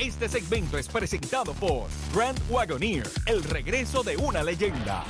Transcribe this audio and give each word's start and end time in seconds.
Este 0.00 0.30
segmento 0.30 0.78
es 0.78 0.88
presentado 0.88 1.52
por 1.52 1.86
Grand 2.14 2.40
Wagoneer, 2.48 3.06
el 3.26 3.44
regreso 3.44 4.02
de 4.02 4.16
una 4.16 4.42
leyenda. 4.42 5.04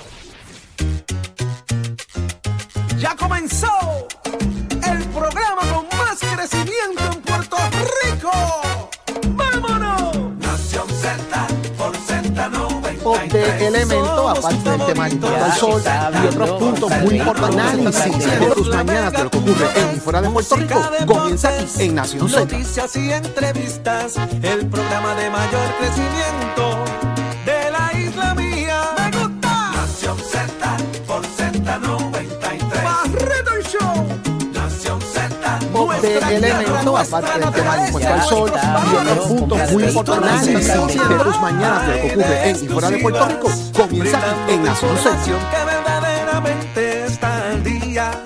Ya 2.99 3.15
comenzó 3.15 4.09
el 4.25 5.05
programa 5.11 5.63
con 5.73 5.87
más 5.97 6.19
crecimiento 6.19 7.05
en 7.13 7.20
Z93. 13.15 13.33
de 13.33 13.67
elementos, 13.67 14.39
aparte 14.39 14.71
del 14.71 14.87
tema 14.87 15.09
del 15.09 15.53
sol 15.59 15.83
y 16.23 16.27
otros 16.27 16.51
puntos 16.51 16.91
muy 17.03 17.19
importantes. 17.19 18.01
Análisis 18.01 18.41
de 18.41 18.47
tus 18.55 18.69
mañanas 18.69 19.13
de 19.13 19.25
lo 19.25 19.31
que 19.31 19.39
ocurre 19.39 19.67
en 19.77 19.97
y 19.97 20.01
fuera 20.01 20.23
de 20.23 20.31
Puerto 20.31 20.57
Rico 20.57 20.83
comienza 21.07 21.49
aquí 21.49 21.85
en 21.85 21.95
Nación 21.95 22.29
Z. 22.29 22.41
Noticias 22.41 22.97
y 22.97 23.13
entrevistas, 23.13 24.17
el 24.43 24.67
programa 24.67 25.15
de 25.15 25.31
mayor 25.31 25.77
crecimiento 25.79 26.90
Z. 36.01 36.29
de 36.29 36.37
elementos, 36.37 37.01
aparte 37.01 37.39
del 37.39 37.51
tema 37.53 37.77
del 37.77 37.87
impuesto 37.87 38.13
al 38.13 38.23
sol 38.23 38.53
y 38.53 38.97
otros 38.97 39.27
puntos 39.27 39.73
muy 39.73 39.85
importantes. 39.85 40.71
Análisis 40.71 41.09
de 41.09 41.15
tus 41.17 41.41
mañanas 41.41 41.87
de 41.87 41.95
lo 41.95 42.01
que 42.01 42.13
ocurre 42.13 42.51
en 42.51 42.57
y 42.57 42.69
fuera 42.69 42.91
de 42.91 42.99
Puerto 42.99 43.29
Rico 43.29 43.51
comienza 43.77 44.19
aquí 44.19 44.53
en 44.53 44.63
Nación 44.65 44.97
Z. 44.97 45.09
Información 45.11 45.41
que 45.51 45.65
verdaderamente 45.65 47.05
está 47.05 47.51
al 47.51 47.65
día. 47.65 48.23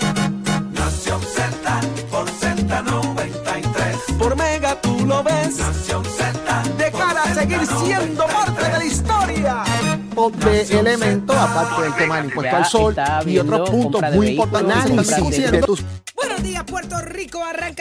Nación 0.72 1.20
Z 1.22 1.80
por 2.10 2.26
Z93. 2.26 4.18
Por 4.18 4.36
Mega 4.36 4.80
tú 4.80 5.06
lo 5.06 5.22
ves. 5.22 5.58
Nación 5.58 6.04
Z. 6.04 6.62
De 6.78 6.92
cara 6.92 7.22
a 7.22 7.34
seguir 7.34 7.66
siendo 7.66 8.26
parte 8.26 8.62
de 8.62 8.78
la 8.78 8.84
historia. 8.84 9.64
de 10.36 10.78
elementos, 10.78 11.36
aparte 11.36 11.82
del 11.82 11.94
tema 11.94 12.16
del 12.16 12.24
impuesto 12.26 12.56
al 12.56 12.64
sol 12.66 12.94
y 13.26 13.38
otros 13.38 13.70
puntos 13.70 14.02
muy 14.14 14.28
importantes. 14.28 15.12
Análisis 15.12 15.50
de 15.50 15.62
tus 15.62 15.84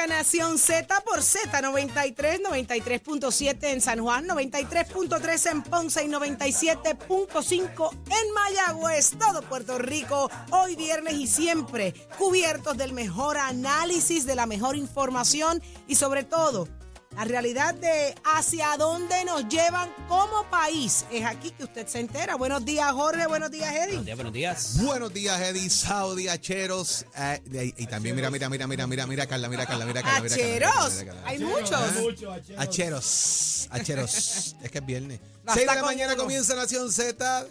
Nación 0.08 0.58
Z 0.58 1.02
por 1.02 1.20
Z93, 1.20 2.42
93.7 2.42 3.58
en 3.72 3.82
San 3.82 4.00
Juan, 4.00 4.28
93.3 4.28 5.52
en 5.52 5.64
Ponce 5.64 6.04
y 6.04 6.08
97.5 6.08 7.92
en 7.92 8.34
Mayagüez. 8.34 9.12
Todo 9.18 9.42
Puerto 9.44 9.78
Rico, 9.78 10.30
hoy 10.52 10.76
viernes 10.76 11.14
y 11.14 11.28
siempre 11.28 11.94
cubiertos 12.18 12.78
del 12.78 12.94
mejor 12.94 13.38
análisis, 13.38 14.26
de 14.26 14.36
la 14.36 14.46
mejor 14.46 14.76
información 14.76 15.62
y 15.88 15.96
sobre 15.96 16.24
todo 16.24 16.68
la 17.16 17.24
realidad 17.26 17.74
de 17.76 18.16
hacia 18.24 18.76
dónde 18.78 19.24
nos 19.26 19.48
llevan 19.48 19.90
como 20.08 20.44
país. 20.50 21.06
Es 21.12 21.24
aquí 21.26 21.52
que 21.52 21.64
usted 21.66 21.88
se 21.88 22.00
entera. 22.00 22.36
Buenos 22.36 22.66
días, 22.66 22.92
Jorge. 22.92 23.28
Buenos 23.28 23.52
días, 23.52 23.74
Eddie. 23.74 23.98
Buenos 23.98 24.06
días, 24.06 24.16
buenos 24.18 24.34
días. 24.34 24.84
Buenos 24.84 25.14
días, 25.14 25.42
Eddie, 25.42 25.70
Saudi, 25.70 26.28
Acheros. 26.28 27.06
eh, 27.16 27.42
y, 27.78 27.84
y 27.84 27.88
también, 27.88 28.16
mira, 28.16 28.30
mira, 28.32 28.50
mira, 28.50 28.68
mira, 28.68 28.88
mira, 28.88 29.08
mira, 29.08 29.26
Carla, 29.28 29.48
mira, 29.50 29.66
Carla, 29.66 29.86
mira, 29.86 30.02
Carla. 30.02 30.22
mira, 30.22 30.32
Carla, 30.32 30.46
mira, 30.56 30.66
Carla, 30.66 30.76
Acheros. 30.76 30.94
mira, 31.00 31.14
Carla. 31.14 31.30
Hay 31.30 31.40
muchos. 31.40 32.48
Acheros, 32.58 33.68
acheros. 33.72 34.56
Es 34.62 34.72
que 34.72 34.78
es 34.80 34.86
viernes. 34.86 35.20
Basta 35.44 35.54
6 35.62 35.68
de 35.70 35.76
la 35.76 35.84
mañana 35.84 36.14
uno. 36.14 36.24
comienza 36.24 36.56
Nación 36.56 36.92
Z. 36.92 37.46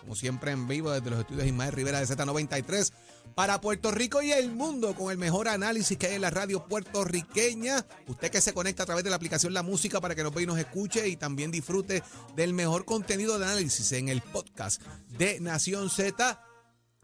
Como 0.00 0.14
siempre 0.16 0.50
en 0.52 0.68
vivo 0.68 0.90
desde 0.90 1.08
los 1.08 1.20
estudios 1.20 1.46
Ismael 1.46 1.72
Rivera 1.72 1.98
de 1.98 2.06
Z93 2.06 2.92
para 3.34 3.60
Puerto 3.60 3.90
Rico 3.90 4.22
y 4.22 4.32
el 4.32 4.50
mundo 4.50 4.94
con 4.94 5.10
el 5.10 5.18
mejor 5.18 5.48
análisis 5.48 5.98
que 5.98 6.06
hay 6.06 6.14
en 6.14 6.22
la 6.22 6.30
radio 6.30 6.66
puertorriqueña. 6.66 7.84
Usted 8.06 8.30
que 8.30 8.40
se 8.40 8.54
conecta 8.54 8.84
a 8.84 8.86
través 8.86 9.04
de 9.04 9.10
la 9.10 9.16
aplicación 9.16 9.52
La 9.52 9.62
Música 9.62 10.00
para 10.00 10.14
que 10.14 10.22
nos 10.22 10.34
vea 10.34 10.44
y 10.44 10.46
nos 10.46 10.58
escuche 10.58 11.08
y 11.08 11.16
también 11.16 11.50
disfrute 11.50 12.02
del 12.36 12.52
mejor 12.52 12.84
contenido 12.84 13.38
de 13.38 13.44
análisis 13.46 13.92
en 13.92 14.08
el 14.08 14.22
podcast 14.22 14.82
de 15.18 15.40
Nación 15.40 15.90
Z 15.90 16.40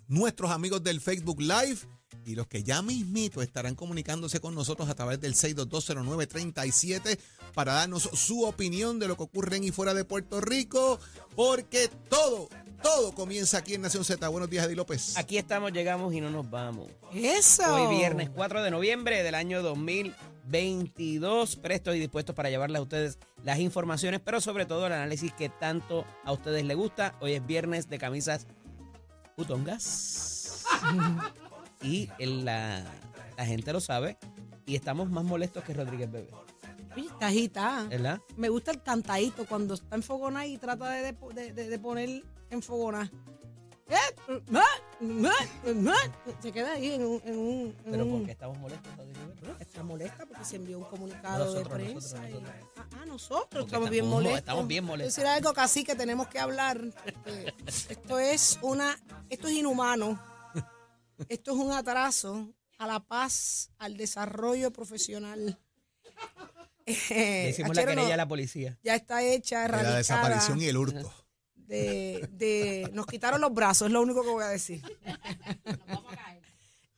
nuestros 0.08 0.50
amigos 0.50 0.82
del 0.82 1.00
Facebook 1.00 1.40
Live 1.40 1.78
y 2.24 2.34
los 2.34 2.46
que 2.46 2.62
ya 2.62 2.82
mismito 2.82 3.42
estarán 3.42 3.74
comunicándose 3.74 4.40
con 4.40 4.54
nosotros 4.54 4.88
a 4.88 4.94
través 4.94 5.20
del 5.20 5.34
6220937 5.34 7.18
para 7.54 7.74
darnos 7.74 8.02
su 8.02 8.44
opinión 8.44 8.98
de 8.98 9.08
lo 9.08 9.16
que 9.16 9.24
ocurre 9.24 9.56
en 9.56 9.64
y 9.64 9.70
fuera 9.70 9.94
de 9.94 10.04
Puerto 10.04 10.40
Rico, 10.40 10.98
porque 11.34 11.88
todo, 12.08 12.48
todo 12.82 13.12
comienza 13.12 13.58
aquí 13.58 13.74
en 13.74 13.82
Nación 13.82 14.04
Z. 14.04 14.26
Buenos 14.28 14.48
días, 14.50 14.66
Eddie 14.66 14.76
López. 14.76 15.16
Aquí 15.16 15.38
estamos, 15.38 15.72
llegamos 15.72 16.14
y 16.14 16.20
no 16.20 16.30
nos 16.30 16.48
vamos. 16.48 16.88
Eso. 17.12 17.74
Hoy 17.74 17.96
viernes 17.96 18.30
4 18.30 18.62
de 18.62 18.70
noviembre 18.70 19.22
del 19.22 19.34
año 19.34 19.62
2022, 19.62 21.56
prestos 21.56 21.96
y 21.96 21.98
dispuestos 21.98 22.34
para 22.34 22.50
llevarles 22.50 22.78
a 22.78 22.82
ustedes 22.82 23.18
las 23.44 23.58
informaciones, 23.58 24.20
pero 24.24 24.40
sobre 24.40 24.66
todo 24.66 24.86
el 24.86 24.92
análisis 24.92 25.32
que 25.32 25.48
tanto 25.48 26.04
a 26.24 26.32
ustedes 26.32 26.64
les 26.64 26.76
gusta. 26.76 27.16
Hoy 27.20 27.32
es 27.32 27.46
viernes 27.46 27.88
de 27.88 27.98
camisas 27.98 28.46
putongas. 29.36 30.64
y 31.82 32.08
el- 32.18 32.44
la, 32.44 32.84
la 33.36 33.46
gente 33.46 33.72
lo 33.72 33.80
sabe. 33.80 34.18
Y 34.66 34.76
estamos 34.76 35.10
más 35.10 35.24
molestos 35.24 35.64
que 35.64 35.74
Rodríguez 35.74 36.10
Bebé. 36.10 36.30
Oye, 36.96 37.06
está 37.06 37.26
agitada. 37.28 37.84
¿Verdad? 37.84 38.20
Me 38.36 38.48
gusta 38.48 38.70
el 38.72 38.82
cantadito 38.82 39.46
cuando 39.46 39.74
está 39.74 39.96
enfogona 39.96 40.46
y 40.46 40.58
trata 40.58 40.90
de, 40.90 41.12
de, 41.34 41.52
de- 41.52 41.68
de 41.68 41.78
poner 41.78 42.22
enfogona. 42.50 43.10
Eh, 43.88 43.96
Se 46.40 46.52
queda 46.52 46.72
ahí 46.72 46.92
en 46.92 47.04
un. 47.04 47.20
En 47.24 47.38
un 47.38 47.76
en 47.84 47.90
Pero 47.90 48.04
un- 48.04 48.10
¿por 48.18 48.26
qué 48.26 48.32
estamos 48.32 48.58
molestos? 48.58 48.96
Rodríguez 48.96 49.40
Bebé? 49.40 49.54
Está 49.60 49.82
molesta 49.82 50.26
porque 50.26 50.44
se 50.44 50.56
envió 50.56 50.78
un 50.78 50.84
comunicado 50.84 51.44
Nosotros, 51.44 51.64
de 51.78 51.84
prensa. 51.84 51.94
nosotros, 52.20 52.28
y- 52.28 52.32
nosotros. 52.32 52.54
Ah, 52.76 52.86
ah, 53.00 53.06
nosotros 53.06 53.46
Porque 53.50 53.64
estamos 53.66 53.90
bien 53.90 54.04
estamos- 54.04 54.14
molestos. 54.22 54.38
estamos 54.38 54.66
bien 54.68 54.84
molestos. 54.84 55.14
Decir 55.16 55.26
algo 55.28 55.52
casi 55.54 55.84
que 55.84 55.94
tenemos 55.96 56.28
que 56.28 56.38
hablar. 56.38 56.80
porque 57.24 57.54
Esto 57.66 58.18
es 58.20 58.58
una, 58.62 58.96
esto 59.28 59.48
es 59.48 59.54
inhumano. 59.54 60.18
Esto 61.28 61.52
es 61.52 61.56
un 61.58 61.72
atraso 61.72 62.52
a 62.78 62.86
la 62.86 63.00
paz, 63.00 63.70
al 63.78 63.96
desarrollo 63.96 64.72
profesional. 64.72 65.58
Le 66.86 67.46
Eh, 67.46 67.50
hicimos 67.50 67.74
la 67.76 67.82
Achero, 67.82 67.92
no, 67.94 67.96
querella 68.00 68.14
a 68.14 68.16
la 68.16 68.26
policía. 68.28 68.78
ya 68.82 68.94
está 68.96 69.22
hecha, 69.22 69.62
De 69.68 69.82
la 69.82 69.96
desaparición 69.96 70.60
y 70.60 70.66
el 70.66 70.76
hurto. 70.76 71.12
de, 71.54 72.28
de- 72.32 72.90
nos 72.94 73.06
quitaron 73.06 73.40
los 73.40 73.52
brazos, 73.54 73.86
es 73.86 73.92
lo 73.92 74.02
único 74.02 74.22
que 74.22 74.30
voy 74.30 74.42
a 74.44 74.48
decir. 74.48 74.82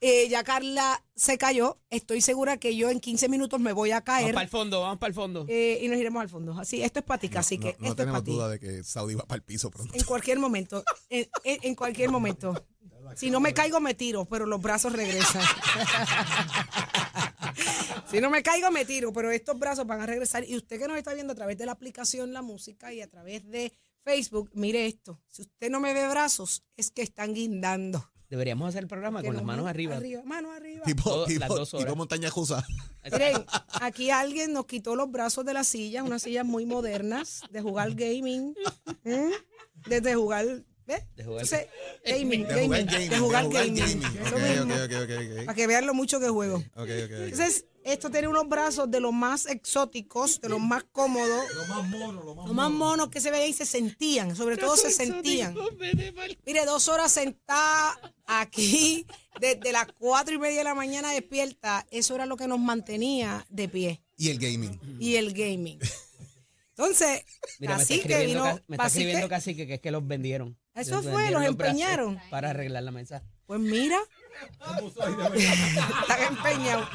Eh, 0.04 0.28
ya 0.28 0.42
Carla 0.42 1.04
se 1.14 1.38
cayó. 1.38 1.78
Estoy 1.88 2.20
segura 2.22 2.56
que 2.56 2.74
yo 2.74 2.90
en 2.90 2.98
15 2.98 3.28
minutos 3.28 3.60
me 3.60 3.72
voy 3.72 3.90
a 3.92 4.00
Vamos 4.00 4.04
caer 4.06 4.34
para 4.34 4.42
el 4.44 4.48
fondo, 4.50 4.80
vamos 4.80 4.98
para 4.98 5.08
el 5.08 5.14
fondo. 5.14 5.46
eh, 5.48 5.78
y 5.80 5.86
nos 5.88 5.96
iremos 5.98 6.20
al 6.22 6.28
fondo. 6.28 6.58
Así, 6.58 6.82
esto 6.82 6.98
es 6.98 7.04
para 7.04 7.20
ti, 7.20 7.30
así 7.36 7.58
que 7.58 7.72
no 7.74 7.78
no 7.78 7.86
esto 7.86 7.86
es 7.90 7.96
tenemos 7.96 8.20
para 8.20 8.24
ti. 8.24 8.32
duda 8.32 8.48
de 8.48 8.58
que 8.58 8.82
Saudi 8.82 9.14
va 9.14 9.24
para 9.24 9.36
el 9.36 9.42
piso 9.44 9.70
pronto. 9.70 9.94
En 9.94 10.02
cualquier 10.04 10.38
momento, 10.40 10.82
en, 11.08 11.28
en- 11.44 11.58
en 11.62 11.74
cualquier 11.76 12.10
momento. 12.10 12.66
Si 13.16 13.30
no 13.30 13.40
me 13.40 13.54
caigo, 13.54 13.80
me 13.80 13.94
tiro, 13.94 14.24
pero 14.24 14.46
los 14.46 14.60
brazos 14.60 14.92
regresan. 14.92 15.42
si 18.10 18.20
no 18.20 18.30
me 18.30 18.42
caigo, 18.42 18.70
me 18.70 18.84
tiro, 18.84 19.12
pero 19.12 19.30
estos 19.30 19.58
brazos 19.58 19.86
van 19.86 20.00
a 20.00 20.06
regresar. 20.06 20.44
Y 20.48 20.56
usted 20.56 20.78
que 20.78 20.88
nos 20.88 20.96
está 20.96 21.14
viendo 21.14 21.32
a 21.32 21.36
través 21.36 21.58
de 21.58 21.66
la 21.66 21.72
aplicación 21.72 22.32
La 22.32 22.42
Música 22.42 22.92
y 22.92 23.00
a 23.00 23.08
través 23.08 23.48
de 23.48 23.72
Facebook, 24.04 24.50
mire 24.54 24.86
esto. 24.86 25.20
Si 25.28 25.42
usted 25.42 25.70
no 25.70 25.80
me 25.80 25.94
ve 25.94 26.08
brazos, 26.08 26.64
es 26.76 26.90
que 26.90 27.02
están 27.02 27.34
guindando. 27.34 28.08
Deberíamos 28.28 28.70
hacer 28.70 28.84
el 28.84 28.88
programa 28.88 29.20
Que 29.20 29.26
con 29.26 29.34
las 29.34 29.42
no, 29.42 29.46
manos 29.46 29.66
arriba. 29.66 30.00
Manos 30.24 30.56
arriba. 30.56 30.84
Tipo, 30.86 31.02
Todo- 31.02 31.26
las 31.26 31.28
tipo, 31.28 31.54
dos 31.54 31.74
horas. 31.74 31.86
tipo 31.86 31.96
montaña 31.96 32.30
rusa. 32.30 32.64
Miren, 33.12 33.44
aquí 33.80 34.10
alguien 34.10 34.54
nos 34.54 34.64
quitó 34.64 34.96
los 34.96 35.10
brazos 35.10 35.44
de 35.44 35.52
las 35.52 35.68
sillas, 35.68 36.02
unas 36.02 36.22
sillas 36.22 36.46
muy 36.46 36.64
modernas, 36.64 37.42
de 37.50 37.60
jugar 37.60 37.94
gaming. 37.94 38.54
¿Mm? 39.04 39.32
Desde 39.86 40.14
jugar. 40.14 40.46
De 41.16 41.24
jugar- 41.24 41.42
Entonces, 41.42 41.66
gaming, 42.06 42.46
De 42.46 42.54
jugar 42.54 42.84
gaming, 42.84 42.86
gaming. 42.86 43.10
de 43.10 43.18
jugar 43.18 43.44
de 43.44 43.48
jugar 43.50 45.06
gaming. 45.06 45.46
Para 45.46 45.54
que 45.56 45.66
vean 45.66 45.86
lo 45.86 45.94
mucho 45.94 46.20
que 46.20 46.28
juego. 46.28 46.62
Entonces, 46.76 47.66
esto 47.84 48.10
tiene 48.10 48.28
unos 48.28 48.48
brazos 48.48 48.88
de 48.90 49.00
los 49.00 49.12
más 49.12 49.46
exóticos, 49.46 50.40
de 50.40 50.48
los 50.48 50.60
más 50.60 50.84
cómodos. 50.92 51.44
Los 51.54 51.68
más 51.68 51.88
monos, 51.88 52.24
los 52.24 52.52
más, 52.54 52.70
monos 52.70 53.08
que 53.08 53.20
se 53.20 53.30
veían 53.30 53.50
y 53.50 53.52
se 53.52 53.66
sentían, 53.66 54.36
sobre 54.36 54.56
todo 54.56 54.76
se 54.76 54.90
sentían. 54.90 55.54
Mire, 56.46 56.64
dos 56.64 56.88
horas 56.88 57.10
sentada 57.12 57.98
aquí, 58.26 59.04
desde 59.40 59.72
las 59.72 59.86
cuatro 59.98 60.34
y 60.34 60.38
media 60.38 60.58
de 60.58 60.64
la 60.64 60.74
mañana 60.74 61.10
despierta, 61.12 61.84
eso 61.90 62.14
era 62.14 62.24
lo 62.26 62.36
que 62.36 62.46
nos 62.46 62.60
mantenía 62.60 63.44
de 63.50 63.68
pie. 63.68 64.00
Y 64.16 64.28
el 64.28 64.38
gaming. 64.38 64.78
Y 65.00 65.16
el 65.16 65.32
gaming. 65.32 65.78
Entonces, 66.76 67.24
Mira, 67.58 67.76
me 67.76 67.82
está 67.82 67.94
así 67.94 68.00
que 68.00 68.12
escribiendo, 68.14 68.44
vino. 68.44 68.60
me 68.66 68.76
está 68.76 68.86
escribiendo 68.86 69.28
casi 69.28 69.54
que, 69.54 69.66
que 69.66 69.74
es 69.74 69.80
que 69.80 69.90
los 69.90 70.06
vendieron. 70.06 70.58
Eso 70.74 71.02
fue, 71.02 71.10
vendieron 71.12 71.42
los 71.42 71.50
empeñaron. 71.50 72.20
Para 72.30 72.50
arreglar 72.50 72.82
la 72.82 72.90
mesa. 72.90 73.22
Pues 73.46 73.60
mira. 73.60 73.98
Están 76.02 76.22
empeñados. 76.28 76.88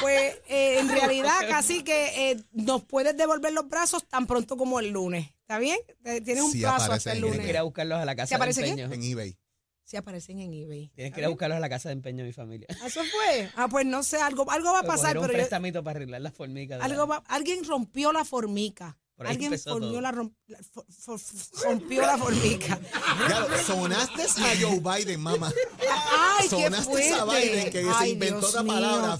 Pues 0.00 0.34
eh, 0.48 0.78
en 0.80 0.88
realidad 0.88 1.32
casi 1.48 1.82
que 1.82 2.30
eh, 2.32 2.42
nos 2.52 2.82
puedes 2.84 3.16
devolver 3.16 3.52
los 3.52 3.68
brazos 3.68 4.06
tan 4.08 4.26
pronto 4.26 4.56
como 4.56 4.80
el 4.80 4.90
lunes. 4.90 5.28
¿Está 5.42 5.58
bien? 5.58 5.78
Eh, 6.04 6.20
Tienes 6.22 6.42
un 6.44 6.52
Sí, 6.52 6.60
plazo 6.60 6.92
hasta 6.92 7.12
el 7.12 7.20
lunes. 7.20 7.46
ir 7.46 7.56
a 7.58 7.62
buscarlos 7.62 7.98
a 7.98 8.04
la 8.04 8.14
casa 8.16 8.28
¿Se 8.28 8.34
de 8.34 8.36
aparece 8.36 8.66
empeño. 8.66 8.92
En 8.92 9.02
eBay. 9.02 9.36
Sí, 9.84 9.96
aparecen 9.96 10.38
en 10.40 10.52
eBay. 10.54 10.90
Tienes 10.94 11.12
que 11.12 11.20
ir 11.20 11.26
a 11.26 11.28
buscarlos 11.28 11.56
a 11.56 11.60
la 11.60 11.68
casa 11.68 11.88
de 11.88 11.94
empeño 11.94 12.18
de 12.22 12.28
mi 12.28 12.32
familia. 12.32 12.66
¿Ah, 12.80 12.86
¿Eso 12.86 13.00
fue? 13.04 13.50
Ah, 13.56 13.68
pues 13.68 13.84
no 13.84 14.02
sé, 14.02 14.18
algo, 14.18 14.48
algo 14.50 14.72
va 14.72 14.78
a 14.78 14.82
a 14.82 14.86
pasar, 14.86 15.16
un 15.18 15.22
pero 15.22 15.32
yo- 15.34 15.38
prestamito 15.38 15.82
para 15.84 15.98
arreglar 15.98 16.20
las 16.20 16.32
formigas. 16.34 16.78
de 16.78 16.84
algo 16.84 17.02
la- 17.02 17.16
va- 17.18 17.24
alguien 17.28 17.64
rompió 17.64 18.12
la 18.12 18.24
formica. 18.24 18.98
Por 19.14 19.26
ahí 19.26 19.32
Alguien 19.34 19.50
la, 19.52 20.10
rom- 20.10 20.34
la- 20.46 20.58
for- 20.72 20.86
for- 20.90 21.20
rompió 21.64 22.00
la 22.02 22.16
formica. 22.16 22.80
Claro, 23.26 23.46
sonaste 23.66 24.22
a 24.22 24.56
Joe 24.60 24.80
Biden, 24.80 25.20
mamá. 25.20 25.52
Ay, 25.90 26.48
qué 26.48 26.48
Sonaste 26.48 27.12
a 27.12 27.24
Biden 27.26 27.70
que 27.70 27.84
se 28.00 28.08
inventó 28.08 28.62
mío. 28.64 28.72
palabra. 28.72 29.18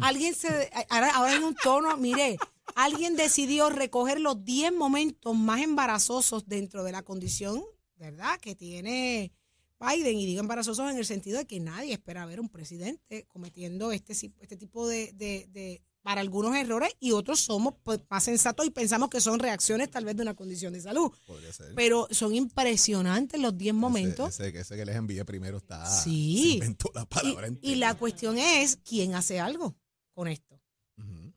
Alguien 0.00 0.34
se. 0.34 0.70
Ahora, 0.88 1.10
ahora 1.14 1.36
en 1.36 1.44
un 1.44 1.54
tono, 1.54 1.96
mire, 1.96 2.36
alguien 2.74 3.16
decidió 3.16 3.70
recoger 3.70 4.20
los 4.20 4.44
10 4.44 4.72
momentos 4.72 5.34
más 5.36 5.60
embarazosos 5.62 6.46
dentro 6.48 6.82
de 6.82 6.92
la 6.92 7.02
condición, 7.02 7.62
¿verdad?, 7.96 8.38
que 8.40 8.54
tiene 8.56 9.32
Biden. 9.80 10.18
Y 10.18 10.26
digo 10.26 10.40
embarazosos 10.40 10.90
en 10.90 10.98
el 10.98 11.06
sentido 11.06 11.38
de 11.38 11.46
que 11.46 11.58
nadie 11.60 11.94
espera 11.94 12.26
ver 12.26 12.38
un 12.40 12.48
presidente 12.48 13.24
cometiendo 13.26 13.90
este, 13.92 14.12
este 14.12 14.56
tipo 14.56 14.86
de, 14.86 15.12
de- 15.14 15.48
de- 15.50 15.82
para 16.02 16.22
algunos 16.22 16.56
errores 16.56 16.90
y 16.98 17.12
otros 17.12 17.40
somos 17.40 17.74
pues, 17.82 18.00
más 18.08 18.24
sensatos 18.24 18.64
y 18.66 18.70
pensamos 18.70 19.10
que 19.10 19.20
son 19.20 19.38
reacciones 19.38 19.90
tal 19.90 20.06
vez 20.06 20.16
de 20.16 20.22
una 20.22 20.32
condición 20.34 20.72
de 20.72 20.80
salud. 20.80 21.12
Podría 21.26 21.52
ser. 21.52 21.74
Pero 21.74 22.08
son 22.10 22.34
impresionantes 22.34 23.38
los 23.40 23.56
10 23.58 23.74
momentos. 23.74 24.30
Ese, 24.40 24.48
ese- 24.48 24.60
ese 24.60 24.76
que 24.76 24.84
les 24.86 24.96
envié 24.96 25.24
primero 25.26 25.58
está. 25.58 25.84
Sí. 25.84 26.54
inventó 26.54 26.90
la 26.94 27.02
Y, 27.02 27.06
palabra 27.06 27.48
y 27.60 27.74
la 27.74 27.94
cuestión 27.98 28.38
es 28.38 28.78
quién 28.82 29.14
hace 29.14 29.40
algo 29.40 29.76
con 30.14 30.28
esto. 30.28 30.58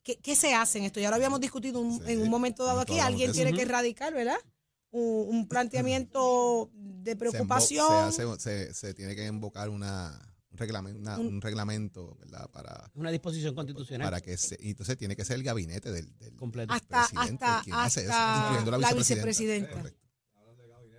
¿Qué, 0.02 0.18
qué 0.18 0.36
se 0.36 0.54
hace 0.54 0.80
en 0.80 0.84
esto? 0.84 1.00
Ya 1.00 1.10
lo 1.10 1.16
habíamos 1.16 1.40
discutido 1.40 1.80
un- 1.80 1.98
Sí, 2.06 2.12
en 2.12 2.22
un 2.22 2.30
momento 2.30 2.66
dado 2.66 2.82
aquí. 2.82 3.00
Alguien 3.00 3.32
tiene 3.32 3.54
que 3.54 3.62
erradicar, 3.62 4.14
¿verdad? 4.14 4.36
Un, 4.94 5.26
un 5.38 5.48
planteamiento 5.48 6.70
de 6.76 7.12
Se 7.12 7.18
preocupación. 7.18 7.86
embo- 7.88 8.12
Se, 8.12 8.22
hace- 8.24 8.40
se- 8.40 8.74
se 8.74 8.94
tiene 8.94 9.16
que 9.16 9.26
invocar 9.26 9.70
una, 9.70 10.20
un, 10.52 10.58
reglamento, 10.58 11.00
una- 11.00 11.18
Un- 11.20 11.28
un 11.28 11.42
reglamento, 11.42 12.16
¿verdad? 12.20 12.48
Para, 12.52 12.92
Una 12.94 13.10
disposición 13.10 13.56
constitucional 13.56 14.06
para 14.06 14.22
que 14.22 14.38
se. 14.38 14.56
y 14.62 14.70
entonces 14.70 14.96
tiene 14.98 15.16
que 15.16 15.26
ser 15.26 15.38
el 15.38 15.44
gabinete 15.44 15.92
del, 15.92 16.16
del 16.20 16.36
completa. 16.36 16.76
hasta 16.76 17.08
presidente. 17.08 17.44
hasta, 17.44 17.64
¿Quién 17.64 17.76
hace 17.76 18.02
eso? 18.02 18.12
hasta 18.14 18.42
Incluyendo 18.44 18.72
la 18.72 18.78
la 18.78 18.94
vicepresidenta. 18.94 19.68
vicepresidenta. 19.68 20.03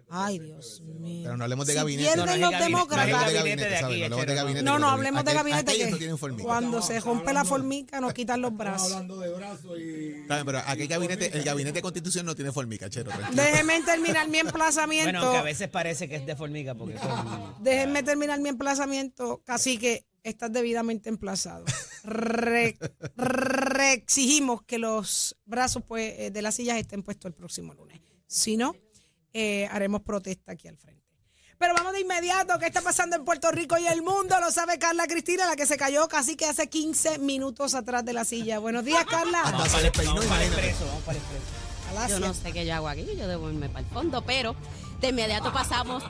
Ay, 0.08 0.38
Dios 0.38 0.80
mío. 0.82 1.22
Pero 1.24 1.36
no 1.36 1.44
hablemos 1.44 1.66
de 1.66 1.72
Si 1.72 1.78
gabinete. 1.78 2.12
pierden 2.12 2.40
No, 2.40 2.46
no 2.46 2.50
los 2.52 2.60
demócratas. 2.60 3.04
hablemos 3.04 3.26
de 3.26 3.32
gabinete 3.32 3.62
gabinete, 3.62 3.68
de 3.70 3.80
¿sabes? 3.80 3.84
aquí, 3.84 4.08
No 4.10 4.16
hablemos 4.16 4.20
de 4.20 4.26
Chero, 4.26 4.34
gabinete. 4.44 4.64
No, 4.64 4.88
hablemos 4.88 5.24
de 5.24 5.34
gabinete 5.34 5.76
que 5.76 5.90
no 5.90 5.96
tienen 5.98 6.18
formiga. 6.18 6.44
cuando 6.44 6.82
se 6.82 7.00
rompe 7.00 7.32
la 7.32 7.44
formica 7.44 8.00
nos 8.00 8.12
quitan 8.14 8.40
los 8.42 8.56
brazos. 8.56 9.08
de 9.08 9.28
brazos 9.34 9.78
y. 9.78 10.24
Pero 10.28 10.58
aquel 10.66 10.88
gabinete, 10.88 11.36
el 11.36 11.42
gabinete 11.44 11.74
de 11.78 11.82
constitución 11.82 12.26
no 12.26 12.34
tiene 12.34 12.52
formica, 12.52 12.88
chero. 12.90 13.10
tranquilo. 13.10 13.42
Déjenme 13.42 13.82
terminar 13.82 14.26
mi 14.28 14.32
Bueno, 14.42 14.48
emplazamiento. 14.50 15.18
aunque 15.18 15.38
a 15.38 15.42
veces 15.42 15.68
parece 15.68 16.08
que 16.08 16.16
es 16.16 16.26
de 16.26 16.36
formiga 16.36 16.74
porque 16.74 16.96
Déjenme 17.60 18.02
terminar 18.02 18.38
mi 18.40 18.48
emplazamiento, 18.50 19.42
casi 19.44 19.78
que 19.78 20.06
estás 20.22 20.52
debidamente 20.52 21.08
emplazado. 21.08 21.64
Re, 22.02 22.76
exigimos 23.92 24.62
que 24.62 24.78
los 24.78 25.36
brazos 25.44 25.82
pues, 25.86 26.14
eh, 26.18 26.30
de 26.30 26.42
las 26.42 26.54
sillas 26.54 26.78
estén 26.78 27.02
puestos 27.02 27.28
el 27.30 27.34
próximo 27.34 27.74
lunes. 27.74 28.00
Si 28.26 28.56
no, 28.56 28.74
eh, 29.34 29.68
haremos 29.70 30.00
protesta 30.00 30.52
aquí 30.52 30.68
al 30.68 30.78
frente. 30.78 31.04
Pero 31.58 31.74
vamos 31.74 31.92
de 31.92 32.00
inmediato, 32.00 32.58
¿qué 32.58 32.66
está 32.66 32.82
pasando 32.82 33.16
en 33.16 33.24
Puerto 33.24 33.50
Rico 33.50 33.76
y 33.78 33.86
el 33.86 34.02
mundo? 34.02 34.38
Lo 34.40 34.50
sabe 34.50 34.78
Carla 34.78 35.06
Cristina, 35.06 35.46
la 35.46 35.56
que 35.56 35.66
se 35.66 35.76
cayó 35.76 36.08
casi 36.08 36.36
que 36.36 36.46
hace 36.46 36.68
15 36.68 37.18
minutos 37.18 37.74
atrás 37.74 38.04
de 38.04 38.12
la 38.12 38.24
silla. 38.24 38.58
Buenos 38.58 38.84
días, 38.84 39.04
Carla. 39.04 39.42
Vamos 39.44 39.68
para 39.68 39.78
el, 39.78 39.84
despeinó, 39.84 40.14
vamos 40.14 40.26
para 40.26 40.42
el 40.42 40.48
imagínate. 40.48 40.70
expreso, 40.70 40.86
vamos 40.86 41.02
para 41.04 41.18
el 41.18 41.24
expreso. 41.24 41.64
Yo 42.08 42.20
no 42.20 42.34
sé 42.34 42.52
qué 42.52 42.66
yo 42.66 42.74
hago 42.74 42.88
aquí, 42.88 43.06
yo 43.16 43.28
debo 43.28 43.48
irme 43.48 43.68
para 43.68 43.80
el 43.80 43.86
fondo, 43.86 44.22
pero 44.24 44.56
de 45.00 45.08
inmediato 45.08 45.52
pasamos 45.52 46.02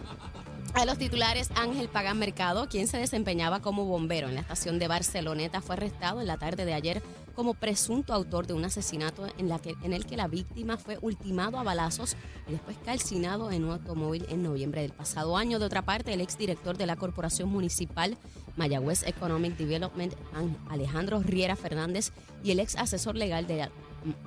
a 0.72 0.84
los 0.86 0.98
titulares. 0.98 1.50
Ángel 1.56 1.88
Pagán 1.88 2.18
Mercado, 2.18 2.68
quien 2.68 2.88
se 2.88 2.96
desempeñaba 2.98 3.60
como 3.60 3.84
bombero 3.84 4.28
en 4.28 4.34
la 4.36 4.40
estación 4.40 4.78
de 4.78 4.88
Barceloneta, 4.88 5.60
fue 5.60 5.76
arrestado 5.76 6.20
en 6.20 6.26
la 6.26 6.38
tarde 6.38 6.64
de 6.64 6.74
ayer 6.74 7.02
como 7.34 7.54
presunto 7.54 8.12
autor 8.14 8.46
de 8.46 8.54
un 8.54 8.64
asesinato 8.64 9.26
en, 9.38 9.50
el 9.92 10.06
que 10.06 10.16
la 10.16 10.28
víctima 10.28 10.76
fue 10.76 10.98
ultimado 11.02 11.58
a 11.58 11.62
balazos 11.62 12.16
y 12.48 12.52
después 12.52 12.76
calcinado 12.84 13.50
en 13.50 13.64
un 13.64 13.70
automóvil 13.72 14.26
en 14.28 14.42
noviembre 14.42 14.82
del 14.82 14.92
pasado 14.92 15.36
año. 15.36 15.58
De 15.58 15.66
otra 15.66 15.82
parte, 15.82 16.12
el 16.14 16.20
exdirector 16.20 16.76
de 16.76 16.86
la 16.86 16.96
Corporación 16.96 17.48
Municipal 17.48 18.16
Mayagüez 18.56 19.02
Economic 19.04 19.56
Development, 19.56 20.14
An- 20.32 20.56
Alejandro 20.68 21.20
Riera 21.22 21.56
Fernández, 21.56 22.12
y 22.42 22.52
el 22.52 22.60
ex 22.60 22.76
asesor 22.76 23.16
legal 23.16 23.46
de 23.46 23.56
la- 23.56 23.70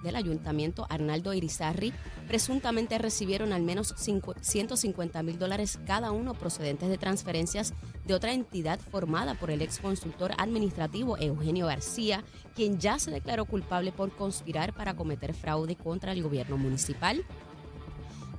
del 0.04 0.16
ayuntamiento, 0.16 0.86
Arnaldo 0.90 1.34
Irizarri, 1.34 1.94
presuntamente 2.28 2.98
recibieron 2.98 3.54
al 3.54 3.64
menos 3.64 3.96
cincu- 3.96 4.36
150 4.42 5.24
mil 5.24 5.40
dólares 5.40 5.80
cada 5.86 6.12
uno 6.12 6.34
procedentes 6.34 6.90
de 6.90 6.98
transferencias 6.98 7.74
de 8.06 8.14
otra 8.14 8.34
entidad 8.34 8.80
formada 8.80 9.36
por 9.36 9.52
el 9.52 9.62
ex 9.62 9.80
consultor 9.80 10.32
administrativo 10.38 11.18
Eugenio 11.18 11.68
García, 11.68 12.24
quien 12.56 12.80
ya 12.80 13.00
se 13.00 13.12
declaró 13.12 13.46
culpable 13.46 13.92
por 13.92 14.12
conspirar 14.16 14.74
para 14.74 14.96
cometer 14.96 15.34
fraude 15.34 15.76
contra 15.76 16.12
el 16.12 16.24
gobierno 16.24 16.58
municipal. 16.58 17.24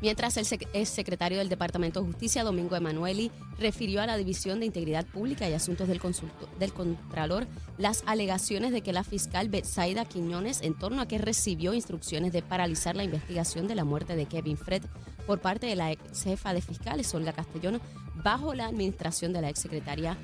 Mientras 0.01 0.37
el 0.37 0.47
ex 0.75 0.89
secretario 0.89 1.39
del 1.39 1.49
Departamento 1.49 2.01
de 2.01 2.07
Justicia, 2.07 2.45
Domingo 2.45 2.77
Emanueli, 2.77 3.33
refirió 3.59 4.01
a 4.01 4.07
la 4.07 4.17
División 4.17 4.61
de 4.61 4.67
Integridad 4.67 5.05
Pública 5.05 5.49
y 5.49 5.55
Asuntos 5.55 5.89
del, 5.89 6.01
Consulto- 6.01 6.49
del 6.61 6.73
Contralor 6.73 7.49
las 7.79 8.05
alegaciones 8.07 8.71
de 8.71 8.83
que 8.83 8.93
la 8.93 9.03
fiscal 9.03 9.49
Betsaida 9.49 10.05
Quiñones, 10.05 10.63
en 10.63 10.75
torno 10.79 11.03
a 11.03 11.09
que 11.09 11.19
recibió 11.19 11.75
instrucciones 11.75 12.33
de 12.33 12.43
paralizar 12.43 12.95
la 12.95 13.03
investigación 13.05 13.67
de 13.67 13.75
la 13.75 13.85
muerte 13.85 14.15
de 14.15 14.27
Kevin 14.27 14.57
Fred 14.57 14.83
por 15.27 15.41
parte 15.41 15.67
de 15.67 15.75
la 15.75 15.91
ex 15.91 16.23
jefa 16.23 16.55
de 16.55 16.61
fiscales, 16.61 17.13
Olga 17.13 17.33
Castellón, 17.33 17.81
bajo 18.23 18.55
la 18.55 18.67
administración 18.67 19.33
de 19.33 19.43
la 19.43 19.51
ex 19.51 19.59
secretaria 19.61 20.17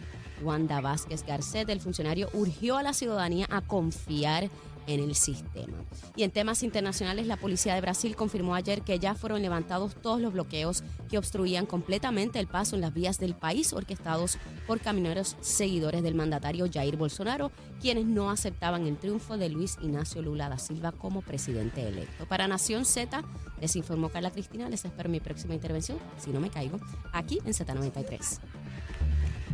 Wanda 0.43 0.81
Vázquez 0.81 1.25
Garcet, 1.27 1.69
el 1.69 1.81
funcionario 1.81 2.29
urgió 2.33 2.77
a 2.77 2.83
la 2.83 2.93
ciudadanía 2.93 3.47
a 3.51 3.61
confiar 3.61 4.51
en 4.87 5.01
el 5.01 5.15
sistema. 5.15 5.77
Y 6.17 6.23
en 6.23 6.31
temas 6.31 6.63
internacionales, 6.63 7.27
la 7.27 7.37
policía 7.37 7.75
de 7.75 7.81
Brasil 7.81 8.17
confirmó 8.17 8.55
ayer 8.55 8.83
que 8.83 8.99
ya 8.99 9.15
fueron 9.15 9.43
levantados 9.43 9.95
todos 10.01 10.21
los 10.21 10.33
bloqueos 10.33 10.83
que 11.09 11.19
obstruían 11.19 11.67
completamente 11.67 12.39
el 12.39 12.47
paso 12.47 12.75
en 12.77 12.83
las 12.83 12.95
vías 12.95 13.19
del 13.19 13.35
país 13.35 13.73
orquestados 13.73 14.39
por 14.67 14.81
camioneros 14.81 15.37
seguidores 15.41 16.03
del 16.03 16.15
mandatario 16.15 16.67
Jair 16.73 16.97
Bolsonaro, 16.97 17.51
quienes 17.81 18.07
no 18.07 18.31
aceptaban 18.31 18.87
el 18.87 18.97
triunfo 18.97 19.37
de 19.37 19.49
Luis 19.49 19.77
Ignacio 19.83 20.23
Lula 20.23 20.49
da 20.49 20.59
Silva 20.59 20.93
como 20.93 21.23
presidente 21.23 21.87
electo. 21.87 22.27
Para 22.27 22.49
Nación 22.49 22.85
Z, 22.85 23.23
les 23.61 23.77
informó 23.77 24.09
Carla 24.09 24.31
Cristina, 24.31 24.69
les 24.69 24.85
espero 24.85 25.09
mi 25.09 25.21
próxima 25.21 25.55
intervención, 25.55 25.99
si 26.19 26.31
no 26.31 26.41
me 26.41 26.51
caigo, 26.51 26.79
aquí 27.13 27.39
en 27.45 27.53
Z93. 27.53 28.41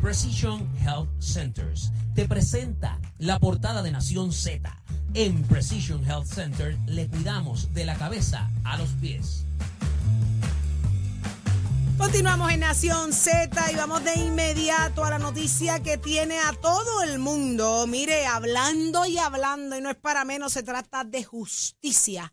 Precision 0.01 0.67
Health 0.81 1.11
Centers 1.21 1.93
te 2.15 2.27
presenta 2.27 2.99
la 3.19 3.39
portada 3.39 3.83
de 3.83 3.93
Nación 3.93 4.33
Z. 4.33 4.83
En 5.15 5.43
Precision 5.49 6.05
Health 6.05 6.27
Center 6.27 6.79
le 6.87 7.09
cuidamos 7.09 7.75
de 7.75 7.85
la 7.85 7.97
cabeza 7.97 8.49
a 8.65 8.79
los 8.79 8.91
pies. 9.01 9.45
Continuamos 11.99 12.53
en 12.53 12.61
Nación 12.61 13.13
Z 13.13 13.73
y 13.73 13.75
vamos 13.75 14.05
de 14.05 14.15
inmediato 14.15 15.05
a 15.05 15.11
la 15.11 15.19
noticia 15.19 15.83
que 15.83 15.99
tiene 15.99 16.39
a 16.39 16.53
todo 16.53 17.03
el 17.03 17.19
mundo. 17.19 17.89
Mire, 17.89 18.25
hablando 18.25 19.05
y 19.05 19.19
hablando, 19.19 19.77
y 19.77 19.81
no 19.81 19.91
es 19.91 19.97
para 19.97 20.25
menos, 20.25 20.53
se 20.53 20.63
trata 20.63 21.03
de 21.03 21.25
justicia. 21.25 22.33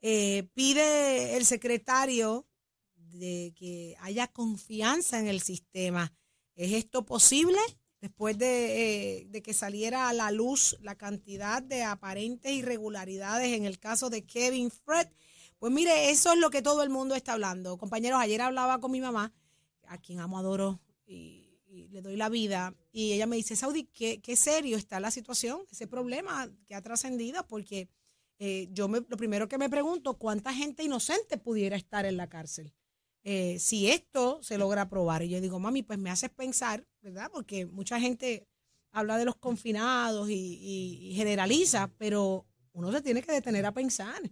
Eh, 0.00 0.48
pide 0.54 1.36
el 1.36 1.46
secretario 1.46 2.48
de 2.96 3.54
que 3.56 3.96
haya 4.00 4.26
confianza 4.26 5.20
en 5.20 5.28
el 5.28 5.40
sistema. 5.40 6.12
¿Es 6.56 6.72
esto 6.72 7.06
posible? 7.06 7.60
Después 8.00 8.38
de, 8.38 9.20
eh, 9.20 9.26
de 9.28 9.42
que 9.42 9.52
saliera 9.52 10.08
a 10.08 10.12
la 10.12 10.30
luz 10.30 10.76
la 10.82 10.94
cantidad 10.94 11.62
de 11.62 11.82
aparentes 11.82 12.52
irregularidades 12.52 13.52
en 13.56 13.64
el 13.64 13.78
caso 13.78 14.08
de 14.08 14.24
Kevin 14.24 14.70
Fred. 14.70 15.08
Pues 15.58 15.72
mire, 15.72 16.10
eso 16.10 16.32
es 16.32 16.38
lo 16.38 16.50
que 16.50 16.62
todo 16.62 16.82
el 16.84 16.90
mundo 16.90 17.16
está 17.16 17.32
hablando. 17.32 17.76
Compañeros, 17.76 18.20
ayer 18.20 18.40
hablaba 18.40 18.78
con 18.78 18.92
mi 18.92 19.00
mamá, 19.00 19.32
a 19.88 19.98
quien 19.98 20.20
amo, 20.20 20.38
adoro 20.38 20.80
y, 21.06 21.48
y 21.68 21.88
le 21.88 22.00
doy 22.00 22.16
la 22.16 22.28
vida, 22.28 22.74
y 22.92 23.12
ella 23.12 23.26
me 23.26 23.36
dice, 23.36 23.56
Saudi, 23.56 23.84
qué, 23.84 24.20
qué 24.20 24.36
serio 24.36 24.76
está 24.76 25.00
la 25.00 25.10
situación, 25.10 25.60
ese 25.70 25.86
problema 25.86 26.50
que 26.66 26.74
ha 26.74 26.82
trascendido, 26.82 27.46
porque 27.46 27.88
eh, 28.38 28.68
yo 28.72 28.88
me, 28.88 29.00
lo 29.08 29.16
primero 29.16 29.48
que 29.48 29.58
me 29.58 29.68
pregunto, 29.68 30.14
¿cuánta 30.14 30.54
gente 30.54 30.82
inocente 30.82 31.38
pudiera 31.38 31.76
estar 31.76 32.06
en 32.06 32.16
la 32.16 32.28
cárcel? 32.28 32.72
Eh, 33.30 33.58
si 33.58 33.90
esto 33.90 34.38
se 34.42 34.56
logra 34.56 34.88
probar. 34.88 35.22
Y 35.22 35.28
yo 35.28 35.38
digo, 35.42 35.58
mami, 35.60 35.82
pues 35.82 35.98
me 35.98 36.08
haces 36.10 36.30
pensar, 36.30 36.86
¿verdad? 37.02 37.30
Porque 37.30 37.66
mucha 37.66 38.00
gente 38.00 38.48
habla 38.90 39.18
de 39.18 39.26
los 39.26 39.36
confinados 39.36 40.30
y, 40.30 40.34
y- 40.34 41.10
y 41.10 41.14
generaliza, 41.14 41.92
pero 41.98 42.46
uno 42.72 42.90
se 42.90 43.02
tiene 43.02 43.20
que 43.22 43.32
detener 43.32 43.66
a 43.66 43.72
pensar. 43.74 44.22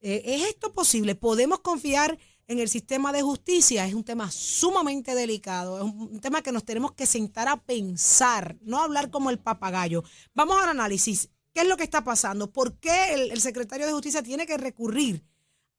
Eh, 0.00 0.22
¿Es 0.24 0.48
esto 0.48 0.72
posible? 0.72 1.14
¿Podemos 1.14 1.60
confiar 1.60 2.18
en 2.48 2.58
el 2.58 2.68
sistema 2.68 3.12
de 3.12 3.22
justicia? 3.22 3.86
Es 3.86 3.94
un 3.94 4.02
tema 4.04 4.28
sumamente 4.32 5.14
delicado, 5.14 5.78
es 5.78 5.84
un, 5.84 6.00
un 6.14 6.20
tema 6.20 6.42
que 6.42 6.50
nos 6.50 6.64
tenemos 6.64 6.92
que 6.94 7.06
sentar 7.06 7.46
a 7.46 7.62
pensar, 7.62 8.56
no 8.62 8.80
hablar 8.82 9.10
como 9.10 9.30
el 9.30 9.38
papagayo. 9.38 10.02
Vamos 10.34 10.56
al 10.60 10.70
análisis. 10.70 11.30
¿Qué 11.52 11.60
es 11.60 11.68
lo 11.68 11.76
que 11.76 11.84
está 11.84 12.02
pasando? 12.02 12.50
¿Por 12.50 12.78
qué 12.80 13.14
el, 13.14 13.30
el 13.30 13.40
secretario 13.40 13.86
de 13.86 13.92
justicia 13.92 14.24
tiene 14.24 14.44
que 14.44 14.56
recurrir 14.58 15.24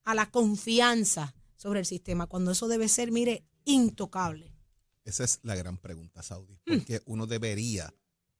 a 0.05 0.13
la 0.15 0.31
confianza 0.31 1.33
sobre 1.59 1.81
el 1.81 1.85
sistema 1.85 2.25
cuando 2.25 2.51
eso 2.51 2.69
debe 2.69 2.87
ser, 2.87 3.11
mire, 3.11 3.43
intocable? 3.65 4.55
Esa 5.03 5.25
es 5.25 5.39
la 5.43 5.55
gran 5.55 5.77
pregunta, 5.77 6.23
Saudi. 6.23 6.57
Porque 6.65 7.01
uno 7.05 7.27
debería, 7.27 7.93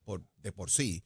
por, 0.06 0.26
de 0.38 0.54
por 0.54 0.72
sí, 0.72 1.04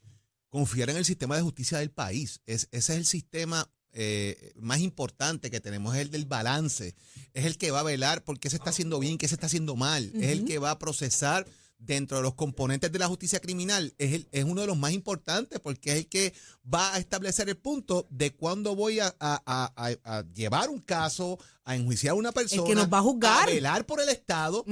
confiar 0.49 0.91
en 0.91 0.97
el 0.97 1.05
sistema 1.05 1.35
de 1.35 1.41
justicia 1.41 1.79
del 1.79 1.89
país. 1.89 2.39
Es, 2.45 2.67
ese 2.71 2.93
es 2.93 2.99
el 2.99 3.05
sistema 3.05 3.67
eh, 3.93 4.53
más 4.57 4.79
importante 4.79 5.49
que 5.49 5.59
tenemos, 5.59 5.95
es 5.95 6.01
el 6.01 6.11
del 6.11 6.25
balance. 6.25 6.93
Es 7.33 7.45
el 7.45 7.57
que 7.57 7.71
va 7.71 7.79
a 7.79 7.83
velar 7.83 8.23
por 8.23 8.39
qué 8.39 8.51
se 8.51 8.57
está 8.57 8.69
haciendo 8.69 8.99
bien, 8.99 9.17
qué 9.17 9.27
se 9.27 9.33
está 9.33 9.47
haciendo 9.47 9.75
mal. 9.75 10.11
Es 10.13 10.29
el 10.29 10.45
que 10.45 10.59
va 10.59 10.69
a 10.69 10.79
procesar 10.79 11.47
dentro 11.85 12.17
de 12.17 12.23
los 12.23 12.35
componentes 12.35 12.91
de 12.91 12.99
la 12.99 13.07
justicia 13.07 13.39
criminal. 13.39 13.93
Es, 13.97 14.13
el- 14.13 14.27
es 14.31 14.43
uno 14.43 14.61
de 14.61 14.67
los 14.67 14.77
más 14.77 14.91
importantes 14.93 15.59
porque 15.59 15.91
es 15.91 15.97
el 15.97 16.07
que 16.07 16.33
va 16.73 16.93
a 16.93 16.97
establecer 16.99 17.49
el 17.49 17.57
punto 17.57 18.07
de 18.09 18.33
cuándo 18.33 18.75
voy 18.75 18.99
a, 18.99 19.07
a- 19.19 19.41
a- 19.45 19.73
a- 19.75 20.17
a 20.17 20.23
llevar 20.33 20.69
un 20.69 20.79
caso, 20.79 21.37
a 21.63 21.75
enjuiciar 21.75 22.11
a 22.11 22.15
una 22.15 22.31
persona. 22.31 22.63
nos 22.75 22.93
va 22.93 22.99
a 22.99 23.01
juzgar. 23.01 23.47
velar 23.47 23.85
por 23.85 23.99
el 24.01 24.09
Estado 24.09 24.65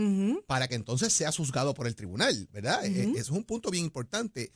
para 0.48 0.68
que 0.68 0.76
entonces 0.76 1.12
sea 1.14 1.32
juzgado 1.32 1.74
por 1.74 1.88
el 1.88 1.96
tribunal, 1.96 2.48
¿verdad? 2.52 2.86
E-. 2.86 3.04
Eso 3.12 3.20
es 3.20 3.30
un 3.30 3.44
punto 3.44 3.70
bien 3.72 3.84
importante. 3.86 4.52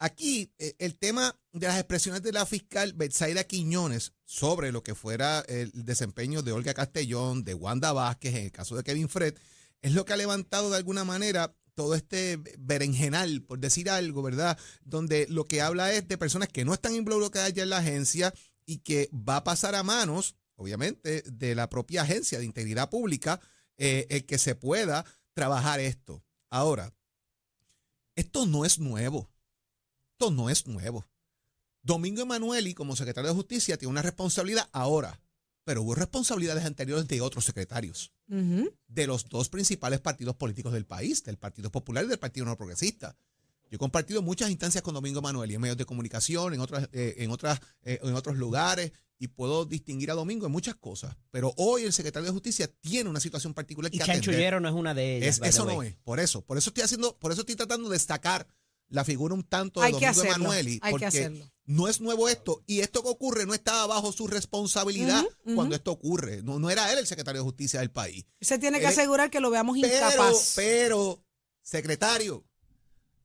Aquí, 0.00 0.50
eh, 0.58 0.74
el 0.80 0.96
tema 0.96 1.38
de 1.52 1.68
las 1.68 1.76
expresiones 1.78 2.20
de 2.22 2.32
la 2.32 2.44
fiscal 2.44 2.92
Betsaida 2.94 3.44
Quiñones 3.44 4.12
sobre 4.24 4.72
lo 4.72 4.82
que 4.82 4.94
fuera 4.94 5.40
el 5.48 5.70
desempeño 5.72 6.42
de 6.42 6.52
Olga 6.52 6.74
Castellón, 6.74 7.44
de 7.44 7.54
Wanda 7.54 7.92
Vázquez, 7.92 8.34
en 8.34 8.44
el 8.46 8.52
caso 8.52 8.74
de 8.76 8.82
Kevin 8.82 9.08
Fred, 9.08 9.34
es 9.82 9.92
lo 9.92 10.04
que 10.04 10.12
ha 10.12 10.16
levantado 10.16 10.68
de 10.70 10.76
alguna 10.78 11.04
manera 11.04 11.54
todo 11.74 11.94
este 11.94 12.38
berenjenal, 12.58 13.42
por 13.42 13.58
decir 13.58 13.90
algo, 13.90 14.22
¿verdad? 14.22 14.58
Donde 14.84 15.26
lo 15.28 15.44
que 15.44 15.60
habla 15.60 15.92
es 15.92 16.06
de 16.08 16.18
personas 16.18 16.48
que 16.48 16.64
no 16.64 16.74
están 16.74 16.94
involucradas 16.94 17.52
ya 17.52 17.64
en 17.64 17.70
la 17.70 17.78
agencia 17.78 18.32
y 18.66 18.78
que 18.78 19.10
va 19.12 19.36
a 19.36 19.44
pasar 19.44 19.74
a 19.74 19.82
manos, 19.82 20.36
obviamente, 20.56 21.22
de 21.22 21.54
la 21.54 21.68
propia 21.68 22.02
agencia 22.02 22.38
de 22.38 22.44
integridad 22.44 22.90
pública, 22.90 23.40
eh, 23.76 24.06
el 24.10 24.24
que 24.24 24.38
se 24.38 24.54
pueda 24.54 25.04
trabajar 25.34 25.80
esto. 25.80 26.24
Ahora, 26.50 26.94
esto 28.16 28.46
no 28.46 28.64
es 28.64 28.78
nuevo. 28.78 29.30
Esto 30.12 30.30
no 30.30 30.48
es 30.48 30.66
nuevo. 30.66 31.06
Domingo 31.82 32.22
Emanueli, 32.22 32.72
como 32.72 32.96
secretario 32.96 33.28
de 33.28 33.36
Justicia, 33.36 33.76
tiene 33.76 33.90
una 33.90 34.02
responsabilidad 34.02 34.68
ahora, 34.72 35.20
pero 35.64 35.82
hubo 35.82 35.94
responsabilidades 35.94 36.64
anteriores 36.64 37.06
de 37.08 37.20
otros 37.20 37.44
secretarios, 37.44 38.13
De 38.28 39.06
los 39.06 39.28
dos 39.28 39.48
principales 39.48 40.00
partidos 40.00 40.36
políticos 40.36 40.72
del 40.72 40.86
país, 40.86 41.22
del 41.24 41.36
Partido 41.36 41.70
Popular 41.70 42.04
y 42.04 42.08
del 42.08 42.18
Partido 42.18 42.46
No 42.46 42.56
Progresista. 42.56 43.16
Yo 43.70 43.76
he 43.76 43.78
compartido 43.78 44.22
muchas 44.22 44.50
instancias 44.50 44.82
con 44.82 44.94
Domingo 44.94 45.18
Emanueli 45.20 45.54
en 45.54 45.60
medios 45.60 45.76
de 45.76 45.84
comunicación, 45.84 46.54
en, 46.54 46.60
otras, 46.60 46.88
eh, 46.92 47.14
en, 47.18 47.30
otras, 47.30 47.60
eh, 47.82 47.98
en 48.02 48.14
otros 48.14 48.36
lugares, 48.36 48.92
y 49.18 49.28
puedo 49.28 49.64
distinguir 49.64 50.10
a 50.10 50.14
Domingo 50.14 50.46
en 50.46 50.52
muchas 50.52 50.74
cosas. 50.74 51.16
Pero 51.30 51.52
hoy 51.56 51.82
el 51.84 51.92
secretario 51.92 52.26
de 52.26 52.32
Justicia 52.32 52.70
tiene 52.80 53.08
una 53.10 53.20
situación 53.20 53.54
particular 53.54 53.92
Y 53.92 53.96
que 53.98 54.02
atender. 54.04 54.22
chanchullero 54.22 54.60
no 54.60 54.68
es 54.68 54.74
una 54.74 54.92
de 54.94 55.16
ellas. 55.16 55.38
Es- 55.40 55.48
eso 55.54 55.64
no 55.64 55.82
es. 55.82 55.94
Por 56.04 56.20
eso. 56.20 56.42
Por 56.44 56.58
eso 56.58 56.70
estoy 56.70 56.84
haciendo, 56.84 57.16
por 57.18 57.32
eso 57.32 57.40
estoy 57.40 57.56
tratando 57.56 57.88
de 57.88 57.94
destacar 57.94 58.46
la 58.88 59.04
figura 59.04 59.34
un 59.34 59.44
tanto 59.44 59.80
de 59.80 59.86
Hay 59.86 59.92
que 59.94 60.06
Domingo 60.06 60.24
Emanueli. 60.24 60.72
hay 60.72 60.78
que 60.80 60.90
porque 60.90 61.06
hacerlo. 61.06 61.50
No 61.66 61.88
es 61.88 62.00
nuevo 62.00 62.28
esto. 62.28 62.62
Y 62.66 62.80
esto 62.80 63.02
que 63.02 63.08
ocurre 63.08 63.46
no 63.46 63.54
estaba 63.54 63.86
bajo 63.86 64.12
su 64.12 64.26
responsabilidad 64.26 65.24
cuando 65.54 65.74
esto 65.74 65.92
ocurre. 65.92 66.42
No, 66.42 66.58
no 66.58 66.70
era 66.70 66.92
él 66.92 66.98
el 66.98 67.06
secretario 67.06 67.40
de 67.40 67.44
Justicia 67.44 67.80
del 67.80 67.90
país. 67.90 68.24
Se 68.40 68.58
tiene 68.58 68.78
que 68.80 68.86
Eh, 68.86 68.88
asegurar 68.88 69.30
que 69.30 69.40
lo 69.40 69.50
veamos 69.50 69.78
Pero, 69.80 69.94
incapaz. 70.08 70.52
pero, 70.56 71.24
secretario, 71.62 72.44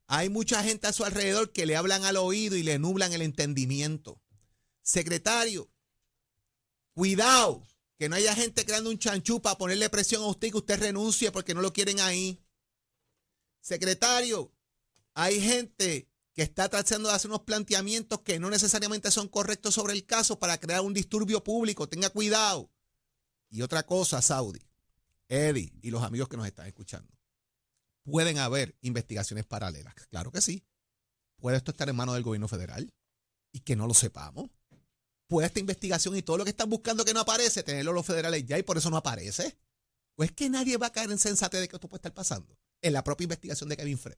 hay 0.07 0.29
mucha 0.29 0.63
gente 0.63 0.87
a 0.87 0.93
su 0.93 1.03
alrededor 1.03 1.51
que 1.51 1.65
le 1.65 1.75
hablan 1.75 2.03
al 2.05 2.17
oído 2.17 2.55
y 2.55 2.63
le 2.63 2.79
nublan 2.79 3.13
el 3.13 3.21
entendimiento. 3.21 4.21
Secretario, 4.81 5.69
cuidado, 6.93 7.63
que 7.97 8.09
no 8.09 8.15
haya 8.15 8.33
gente 8.33 8.65
creando 8.65 8.89
un 8.89 8.97
chanchú 8.97 9.41
para 9.41 9.57
ponerle 9.57 9.89
presión 9.89 10.23
a 10.23 10.27
usted 10.27 10.47
y 10.47 10.51
que 10.51 10.57
usted 10.57 10.79
renuncie 10.79 11.31
porque 11.31 11.53
no 11.53 11.61
lo 11.61 11.73
quieren 11.73 11.99
ahí. 11.99 12.41
Secretario, 13.61 14.51
hay 15.13 15.41
gente 15.41 16.08
que 16.39 16.43
está 16.43 16.69
tratando 16.69 17.09
de 17.09 17.15
hacer 17.15 17.29
unos 17.29 17.41
planteamientos 17.41 18.21
que 18.21 18.39
no 18.39 18.49
necesariamente 18.49 19.11
son 19.11 19.27
correctos 19.27 19.73
sobre 19.73 19.91
el 19.91 20.05
caso 20.05 20.39
para 20.39 20.57
crear 20.57 20.79
un 20.79 20.93
disturbio 20.93 21.43
público. 21.43 21.89
Tenga 21.89 22.09
cuidado. 22.11 22.71
Y 23.49 23.61
otra 23.61 23.85
cosa, 23.85 24.21
Saudi, 24.21 24.61
Eddie 25.27 25.73
y 25.81 25.91
los 25.91 26.01
amigos 26.01 26.29
que 26.29 26.37
nos 26.37 26.47
están 26.47 26.65
escuchando. 26.65 27.13
Pueden 28.03 28.37
haber 28.37 28.77
investigaciones 28.79 29.45
paralelas. 29.47 29.93
Claro 30.09 30.31
que 30.31 30.39
sí. 30.39 30.63
Puede 31.41 31.57
esto 31.57 31.71
estar 31.71 31.89
en 31.89 31.97
manos 31.97 32.15
del 32.15 32.23
gobierno 32.23 32.47
federal 32.47 32.89
y 33.51 33.59
que 33.59 33.75
no 33.75 33.85
lo 33.85 33.93
sepamos. 33.93 34.49
Puede 35.27 35.47
esta 35.47 35.59
investigación 35.59 36.15
y 36.15 36.21
todo 36.21 36.37
lo 36.37 36.45
que 36.45 36.51
están 36.51 36.69
buscando 36.69 37.03
que 37.03 37.13
no 37.13 37.19
aparece, 37.19 37.63
tenerlo 37.63 37.91
los 37.91 38.05
federales 38.05 38.45
ya 38.45 38.57
y 38.57 38.63
por 38.63 38.77
eso 38.77 38.89
no 38.89 38.95
aparece. 38.95 39.57
¿O 40.15 40.23
es 40.23 40.31
que 40.31 40.49
nadie 40.49 40.77
va 40.77 40.87
a 40.87 40.93
caer 40.93 41.11
en 41.11 41.19
sensatez 41.19 41.59
de 41.59 41.67
que 41.67 41.75
esto 41.75 41.89
puede 41.89 41.97
estar 41.97 42.13
pasando? 42.13 42.57
En 42.81 42.93
la 42.93 43.03
propia 43.03 43.25
investigación 43.25 43.67
de 43.67 43.75
Kevin 43.75 43.97
Fred. 43.97 44.17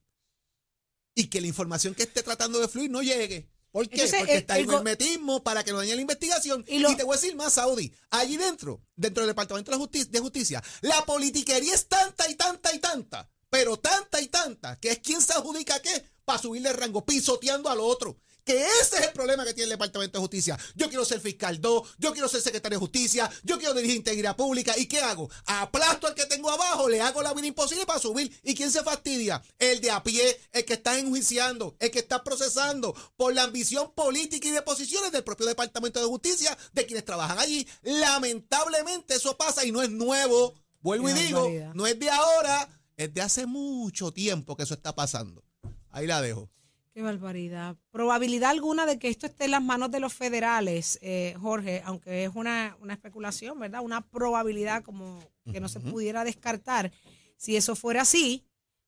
Y 1.22 1.28
que 1.28 1.42
la 1.42 1.48
información 1.48 1.94
que 1.96 2.04
esté 2.04 2.24
tratando 2.24 2.60
de 2.60 2.68
fluir 2.68 2.90
no 2.92 3.02
llegue. 3.02 3.50
¿Por 3.72 3.88
qué? 3.88 3.96
Entonces, 3.96 4.20
Porque 4.20 4.34
el- 4.34 4.40
está 4.40 4.58
el 4.58 4.66
hermetismo 4.80 5.44
para 5.44 5.64
que 5.64 5.72
no 5.72 5.78
dañe 5.78 5.96
la 5.96 6.02
investigación. 6.02 6.66
Y 6.68 6.96
te 6.96 7.04
voy 7.04 7.14
a 7.16 7.20
decir 7.22 7.36
más, 7.36 7.54
Saudi. 7.54 7.94
Allí 8.10 8.36
dentro, 8.36 8.82
dentro 8.96 9.24
del 9.24 9.30
Departamento 9.30 9.72
de, 9.72 9.78
la 9.78 9.84
Justi- 9.84 10.10
de 10.10 10.20
Justicia, 10.20 10.62
la 10.82 11.06
politiquería 11.06 11.74
es 11.74 11.88
tanta 11.88 12.30
y 12.30 12.36
tanta 12.36 12.74
y 12.76 12.80
tanta, 12.80 13.30
pero 13.50 13.78
tanta 13.80 14.20
y 14.20 14.28
tanta, 14.28 14.78
que 14.80 14.90
es 14.92 15.00
quien 15.00 15.22
se 15.22 15.34
adjudica 15.34 15.82
qué 15.82 16.04
para 16.26 16.40
subirle 16.42 16.70
el 16.70 16.76
rango, 16.76 17.06
pisoteando 17.06 17.70
al 17.70 17.80
otro. 17.80 18.20
Que 18.44 18.66
ese 18.82 18.98
es 18.98 19.08
el 19.08 19.14
problema 19.14 19.46
que 19.46 19.54
tiene 19.54 19.66
el 19.66 19.70
Departamento 19.72 20.18
de 20.18 20.22
Justicia. 20.22 20.58
Yo 20.76 20.90
quiero 20.90 21.06
ser 21.06 21.20
fiscal 21.20 21.62
2, 21.62 21.96
yo 22.00 22.12
quiero 22.12 22.28
ser 22.28 22.42
secretario 22.42 22.78
de 22.78 22.80
Justicia, 22.80 23.30
yo 23.44 23.58
quiero 23.60 23.74
dirigir 23.74 23.98
integridad 23.98 24.36
pública. 24.36 24.78
¿Y 24.78 24.88
qué 24.88 25.00
hago? 25.00 25.30
Aplasto 25.46 26.08
al 26.08 26.16
que 26.16 26.26
tengo 26.26 26.50
abajo, 26.50 26.90
le 26.90 27.02
hago 27.02 27.22
la 27.22 27.34
vida 27.34 27.48
imposible 27.48 27.86
para 27.86 28.00
subir. 28.00 28.36
¿Y 28.44 28.56
quién 28.56 28.72
se 28.72 28.84
fastidia? 28.84 29.44
El 29.60 29.80
de 29.82 29.92
a 29.92 30.02
pie, 30.02 30.40
el 30.54 30.66
que 30.66 30.74
está 30.74 30.98
enjuiciando, 30.98 31.76
el 31.80 31.92
que 31.92 32.00
está 32.00 32.24
procesando 32.24 32.96
por 33.16 33.34
la 33.34 33.44
ambición 33.44 33.94
política 33.94 34.48
y 34.48 34.52
de 34.52 34.62
posiciones 34.64 35.12
del 35.12 35.24
propio 35.24 35.46
Departamento 35.46 36.00
de 36.00 36.08
Justicia, 36.08 36.58
de 36.74 36.86
quienes 36.86 37.06
trabajan 37.06 37.38
allí. 37.38 37.68
Lamentablemente 37.84 39.16
eso 39.16 39.38
pasa 39.38 39.66
y 39.66 39.72
no 39.72 39.82
es 39.82 39.90
nuevo. 39.90 40.56
Vuelvo 40.80 41.08
Qué 41.08 41.12
y 41.12 41.16
digo, 41.26 41.42
barbaridad. 41.42 41.74
no 41.76 41.86
es 41.86 42.00
de 42.00 42.10
ahora, 42.10 42.70
es 42.98 43.14
de 43.14 43.22
hace 43.22 43.46
mucho 43.46 44.12
tiempo 44.12 44.56
que 44.56 44.64
eso 44.64 44.74
está 44.74 44.96
pasando. 44.96 45.44
Ahí 45.90 46.08
la 46.08 46.22
dejo. 46.22 46.50
Qué 46.94 47.02
barbaridad. 47.02 47.78
Probabilidad 47.92 48.50
alguna 48.50 48.86
de 48.86 49.00
que 49.00 49.08
esto 49.08 49.26
esté 49.26 49.46
en 49.46 49.52
las 49.52 49.64
manos 49.64 49.92
de 49.92 50.02
los 50.02 50.14
federales, 50.14 51.00
eh, 51.02 51.36
Jorge, 51.40 51.82
aunque 51.86 52.26
es 52.26 52.32
una, 52.36 52.76
una 52.82 52.94
especulación, 52.94 53.58
¿verdad? 53.60 53.82
Una 53.82 54.02
probabilidad 54.02 54.84
como 54.84 55.20
que 55.52 55.62
no 55.62 55.70
se 55.70 55.80
pudiera 55.80 56.24
descartar. 56.26 56.92
Si 57.38 57.56
eso 57.56 57.78
fuera 57.78 58.02
así, 58.02 58.46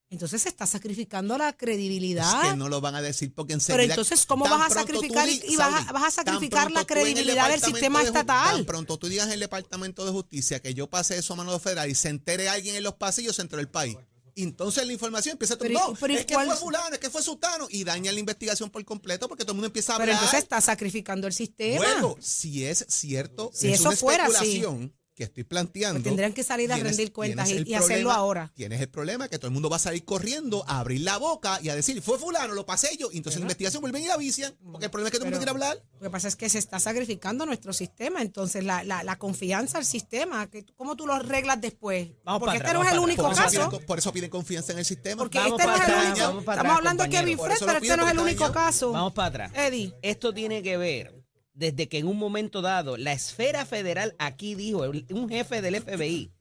entonces 0.10 0.42
se 0.42 0.50
está 0.50 0.68
sacrificando 0.68 1.38
la 1.38 1.54
credibilidad. 1.54 2.44
Es 2.44 2.52
que 2.52 2.58
no 2.58 2.68
lo 2.68 2.82
van 2.82 2.94
a 2.96 3.02
decir 3.02 3.34
porque 3.34 3.54
enseguida. 3.54 3.78
Pero 3.82 3.92
entonces, 3.94 4.26
¿cómo 4.26 4.44
vas 4.50 4.64
a 4.64 4.68
tú 4.68 4.74
sacrificar 4.82 5.30
y 5.30 5.56
vas 5.56 5.88
a- 5.88 5.92
vas 5.94 6.04
a 6.04 6.12
sacrificar 6.12 6.72
la 6.72 6.86
credibilidad 6.86 7.50
del 7.50 7.62
sistema 7.62 8.00
de 8.02 8.06
estatal? 8.08 8.56
Tan 8.58 8.66
pronto 8.66 8.98
tú 9.00 9.08
digas 9.08 9.28
en 9.28 9.34
el 9.34 9.40
Departamento 9.40 10.06
de 10.06 10.12
Justicia 10.12 10.62
que 10.62 10.74
yo 10.74 10.90
pasé 10.90 11.18
eso 11.18 11.34
a 11.34 11.38
mano 11.38 11.54
de 11.54 11.60
federal 11.60 11.90
y 11.90 11.96
se 11.96 12.10
entere 12.10 12.50
alguien 12.50 12.76
en 12.76 12.84
los 12.84 12.96
pasillos, 12.96 13.38
se 13.38 13.44
enteró 13.44 13.62
el 13.62 13.70
país. 13.70 13.96
Entonces 14.36 14.86
la 14.88 14.94
información 14.94 15.34
empieza 15.34 15.54
a 15.54 15.58
Pero, 15.58 15.74
no, 15.80 15.92
¿y- 15.92 15.96
pero, 16.00 16.14
¿y 16.14 16.18
es 16.18 16.26
que 16.26 16.34
cuál- 16.34 16.48
fue 16.48 16.56
fulano, 16.58 16.94
es 16.94 17.00
que 17.00 17.10
fue 17.10 17.22
sultano 17.22 17.68
y 17.70 17.84
daña 17.84 18.12
la 18.12 18.20
investigación 18.20 18.70
por 18.70 18.84
completo 18.86 19.28
porque 19.28 19.44
todo 19.44 19.52
el 19.52 19.58
mundo 19.58 19.68
empieza 19.68 19.94
a 19.94 19.98
Pero 19.98 20.12
hablar. 20.12 20.24
entonces 20.24 20.44
está 20.44 20.60
sacrificando 20.62 21.28
el 21.28 21.34
sistema. 21.34 21.78
Bueno, 21.78 22.16
si 22.20 22.66
es 22.66 22.86
cierto, 22.90 23.52
Si 23.54 23.68
es 23.70 23.80
eso 23.80 23.90
una 23.90 23.98
fuera 23.98 24.26
especulación 24.28 24.94
que 25.16 25.24
estoy 25.26 25.44
planteando. 25.44 25.98
Pues 26.00 26.04
tendrían 26.06 26.34
que 26.34 26.44
salir 26.44 26.72
a 26.72 26.76
tienes- 26.76 26.92
rendir 26.98 27.14
cuentas 27.14 27.50
y- 27.50 27.74
hacerlo 27.76 28.12
ahora. 28.12 28.52
Tienes 28.56 28.82
el 28.82 28.90
problema 28.90 29.28
que 29.30 29.38
todo 29.38 29.48
el 29.48 29.54
mundo 29.54 29.70
va 29.70 29.76
a 29.76 29.80
salir 29.80 30.04
corriendo 30.06 30.64
a 30.68 30.80
abrir 30.80 31.02
la 31.02 31.18
boca 31.18 31.60
y 31.62 31.70
a 31.70 31.76
decir, 31.76 32.02
fue 32.02 32.18
fulano, 32.18 32.54
lo 32.54 32.66
pasé 32.66 32.96
yo. 32.98 33.10
Y 33.12 33.18
entonces 33.18 33.40
la 33.40 33.44
investigación 33.44 33.82
vuelven 33.82 34.04
y 34.04 34.08
la 34.08 34.18
vician. 34.18 34.56
Porque 34.72 34.86
el 34.86 34.92
problema 34.92 35.10
es 35.10 35.12
que 35.12 35.18
todo 35.20 35.26
el 35.28 35.32
mundo 35.32 35.40
quiere 35.40 35.52
hablar. 35.52 35.84
Lo 36.00 36.00
que 36.02 36.10
pasa 36.10 36.28
es 36.28 36.36
que 36.36 36.50
se 36.50 36.58
está 36.58 36.80
sacrificando 36.80 37.46
nuestro 37.46 37.74
sistema, 37.74 38.22
entonces 38.22 38.64
la, 38.64 38.84
la, 38.84 39.04
la 39.04 39.18
confianza 39.18 39.78
al 39.78 39.86
sistema, 39.86 40.50
que, 40.50 40.66
¿cómo 40.76 40.96
tú 40.96 41.06
lo 41.06 41.14
arreglas 41.14 41.62
después? 41.62 42.10
Vamos 42.24 42.40
Porque 42.40 42.58
este 42.58 42.68
atrás, 42.70 42.82
no 42.84 42.88
es 42.88 42.94
el 42.94 43.00
único 43.00 43.24
Por 43.24 43.36
caso. 43.36 43.70
piden, 43.70 43.86
por 43.86 44.00
eso 44.00 44.12
piden 44.14 44.30
confianza 44.30 44.72
en 44.74 44.80
el 44.80 44.86
sistema. 44.86 45.22
Porque 45.22 45.38
Vamos 45.38 45.60
este 45.60 45.72
no 45.72 45.76
es 45.78 45.88
el 45.88 45.94
único. 45.94 46.14
Estamos 46.14 46.48
atrás, 46.48 46.78
hablando 46.78 47.04
de. 47.04 47.10
Kevin 47.10 47.38
Fred, 47.40 47.56
pero 47.60 47.72
este 47.78 47.98
no 47.98 48.06
es 48.08 48.12
el 48.12 48.20
único 48.20 48.52
caso. 48.52 48.92
Vamos 48.92 49.14
para 49.14 49.28
atrás. 49.28 49.52
Eddie. 49.56 49.94
Esto 50.02 50.34
tiene 50.34 50.64
que 50.64 50.78
ver 50.78 51.23
desde 51.54 51.88
que 51.88 52.00
en 52.00 52.08
un 52.08 52.18
momento 52.18 52.62
dado 52.62 52.98
la 52.98 53.14
esfera 53.14 53.66
federal 53.66 54.16
aquí 54.20 54.56
dijo, 54.56 54.82
un 55.12 55.30
jefe 55.30 55.62
del 55.62 55.82
FBI 55.82 56.32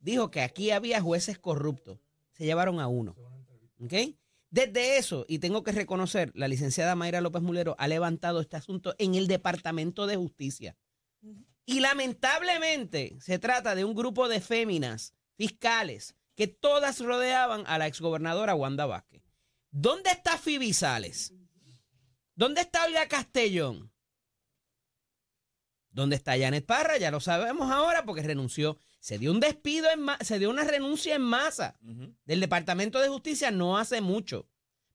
dijo 0.00 0.30
que 0.30 0.40
aquí 0.40 0.70
había 0.70 1.00
jueces 1.00 1.38
corruptos. 1.38 1.98
Se 2.32 2.44
llevaron 2.44 2.80
a 2.80 2.88
uno. 2.88 3.14
¿Ok? 3.80 3.92
Desde 4.50 4.98
eso, 4.98 5.24
y 5.28 5.38
tengo 5.38 5.62
que 5.62 5.72
reconocer, 5.72 6.30
la 6.34 6.46
licenciada 6.46 6.94
Mayra 6.94 7.22
López 7.22 7.42
Mulero 7.42 7.74
ha 7.78 7.88
levantado 7.88 8.40
este 8.40 8.56
asunto 8.56 8.94
en 8.98 9.14
el 9.14 9.26
Departamento 9.26 10.06
de 10.06 10.16
Justicia. 10.16 10.76
Y 11.64 11.80
lamentablemente 11.80 13.16
se 13.20 13.38
trata 13.38 13.74
de 13.74 13.84
un 13.84 13.94
grupo 13.94 14.28
de 14.28 14.40
féminas 14.40 15.14
fiscales 15.36 16.16
que 16.34 16.48
todas 16.48 17.00
rodeaban 17.00 17.64
a 17.66 17.78
la 17.78 17.86
exgobernadora 17.86 18.54
Wanda 18.54 18.84
Vázquez. 18.84 19.22
¿Dónde 19.70 20.10
está 20.10 20.36
Phoebe 20.36 20.74
Sales? 20.74 21.32
¿Dónde 22.34 22.62
está 22.62 22.84
Olga 22.84 23.08
Castellón? 23.08 23.90
¿Dónde 25.92 26.16
está 26.16 26.38
Janet 26.38 26.64
Parra? 26.64 26.96
Ya 26.96 27.10
lo 27.10 27.20
sabemos 27.20 27.70
ahora 27.70 28.04
porque 28.04 28.22
renunció. 28.22 28.78
Se 28.98 29.18
dio 29.18 29.30
un 29.30 29.40
despido, 29.40 29.88
en 29.90 30.06
se 30.24 30.38
dio 30.38 30.48
una 30.48 30.64
renuncia 30.64 31.14
en 31.14 31.22
masa 31.22 31.76
del 32.24 32.40
Departamento 32.40 33.00
de 33.00 33.08
Justicia 33.08 33.50
no 33.50 33.76
hace 33.76 34.00
mucho, 34.00 34.48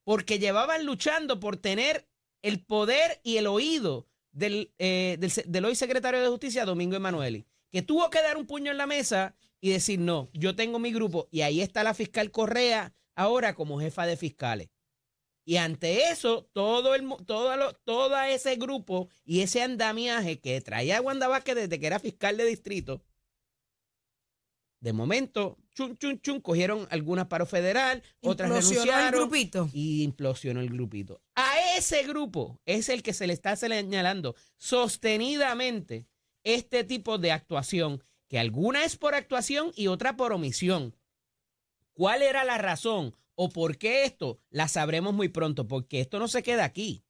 porque 0.04 0.40
llevaban 0.40 0.86
luchando 0.86 1.40
por 1.40 1.58
tener 1.58 2.08
el 2.42 2.64
poder 2.64 3.20
y 3.24 3.38
el 3.38 3.48
oído 3.48 4.08
del, 4.32 4.72
eh, 4.80 5.18
del, 5.20 5.32
del 5.46 5.66
hoy 5.66 5.76
secretario 5.76 6.22
de 6.22 6.30
Justicia, 6.30 6.66
Domingo 6.66 6.96
Emanueli, 6.96 7.46
que 7.70 7.82
tuvo 7.82 8.10
que 8.10 8.22
dar 8.22 8.38
un 8.38 8.48
puño 8.48 8.72
en 8.72 8.78
la 8.78 8.88
mesa 8.88 9.36
y 9.60 9.72
decir, 9.72 10.00
no, 10.00 10.30
yo 10.34 10.56
tengo 10.56 10.80
mi 10.80 10.94
grupo, 10.94 11.28
y 11.32 11.42
ahí 11.42 11.62
está 11.62 11.84
la 11.84 11.94
fiscal 11.94 12.32
Correa 12.32 12.94
ahora 13.16 13.56
como 13.56 13.80
jefa 13.80 14.06
de 14.06 14.16
fiscales. 14.16 14.70
Y 15.50 15.56
ante 15.56 16.10
eso, 16.12 16.50
todo 16.52 16.94
el 16.94 17.08
todo, 17.26 17.56
lo- 17.56 17.72
todo 17.86 18.22
ese 18.24 18.58
grupo 18.58 19.08
y 19.24 19.40
ese 19.44 19.62
andamiaje 19.64 20.42
que 20.42 20.60
traía 20.60 21.00
Wanda 21.02 21.30
Vázquez 21.30 21.56
desde 21.56 21.80
que 21.80 21.88
era 21.88 22.00
fiscal 22.00 22.36
de 22.36 22.44
distrito, 22.44 23.02
de 24.82 24.92
momento, 24.92 25.58
chun, 25.74 25.96
chun, 25.98 26.20
chun, 26.20 26.42
cogieron 26.42 26.86
algunas 26.92 27.28
paro 27.28 27.46
federal, 27.46 28.04
otras 28.20 28.50
Implosionó 28.50 28.82
el 28.82 28.88
renunciaron 28.90 29.20
grupito. 29.30 29.70
y 29.72 30.04
implosionó 30.04 30.60
el 30.60 30.70
grupito. 30.70 31.22
A 31.36 31.78
ese 31.78 32.04
grupo 32.04 32.60
es 32.66 32.90
el 32.90 33.02
que 33.02 33.14
se 33.14 33.26
le 33.26 33.32
está 33.32 33.56
señalando 33.56 34.36
sostenidamente 34.58 36.08
este 36.44 36.84
tipo 36.84 37.18
de 37.20 37.32
actuación, 37.32 38.04
que 38.28 38.38
alguna 38.38 38.84
es 38.84 38.98
por 38.98 39.16
actuación 39.16 39.72
y 39.78 39.88
otra 39.88 40.18
por 40.18 40.34
omisión. 40.34 40.94
¿Cuál 41.94 42.22
era 42.22 42.44
la 42.44 42.58
razón 42.58 43.16
o 43.40 43.50
por 43.50 43.78
qué 43.78 44.04
esto? 44.04 44.40
La 44.50 44.68
sabremos 44.68 45.14
muy 45.14 45.30
pronto, 45.30 45.68
porque 45.68 46.02
esto 46.02 46.18
no 46.20 46.28
se 46.28 46.42
queda 46.44 46.66
aquí. 46.66 47.04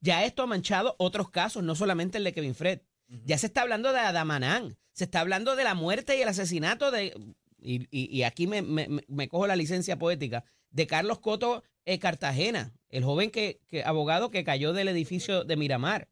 Ya 0.00 0.24
esto 0.24 0.42
ha 0.42 0.46
manchado 0.46 0.96
otros 0.98 1.30
casos, 1.30 1.62
no 1.62 1.74
solamente 1.74 2.18
el 2.18 2.24
de 2.24 2.32
Kevin 2.32 2.54
Fred. 2.54 2.80
Ya 3.08 3.38
se 3.38 3.46
está 3.46 3.62
hablando 3.62 3.92
de 3.92 4.00
Adamanán, 4.00 4.76
se 4.92 5.04
está 5.04 5.20
hablando 5.20 5.54
de 5.54 5.64
la 5.64 5.74
muerte 5.74 6.16
y 6.16 6.22
el 6.22 6.28
asesinato 6.28 6.90
de, 6.90 7.14
y, 7.58 7.86
y- 7.90 8.08
y 8.16 8.22
aquí 8.22 8.46
me, 8.46 8.62
me- 8.62 8.88
me- 8.88 9.04
me 9.06 9.28
cojo 9.28 9.46
la 9.46 9.56
licencia 9.56 9.98
poética, 9.98 10.44
de 10.70 10.86
Carlos 10.86 11.18
Coto 11.20 11.62
eh, 11.84 11.98
Cartagena, 11.98 12.74
el 12.88 13.04
joven 13.04 13.30
que, 13.30 13.60
que- 13.68 13.84
abogado 13.84 14.30
que 14.30 14.44
cayó 14.44 14.72
del 14.72 14.88
edificio 14.88 15.44
de 15.44 15.56
Miramar. 15.56 16.08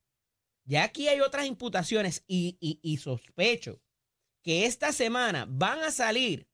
Ya 0.65 0.85
aquí 0.85 1.09
hay 1.09 1.21
otras 1.21 1.47
imputaciones 1.47 2.23
y, 2.27 2.57
y- 2.61 2.79
y 2.83 2.99
sospecho 2.99 3.81
que 4.43 4.67
esta 4.67 4.93
semana 4.93 5.47
van 5.49 5.81
a 5.81 5.91
salir 5.91 6.47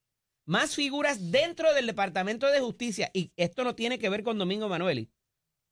más 0.50 0.74
figuras 0.74 1.30
dentro 1.30 1.72
del 1.74 1.86
Departamento 1.86 2.48
de 2.48 2.58
Justicia 2.58 3.08
y 3.14 3.32
esto 3.36 3.62
no 3.62 3.76
tiene 3.76 4.00
que 4.00 4.08
ver 4.08 4.24
con 4.24 4.36
Domingo 4.36 4.68
Manueli. 4.68 5.08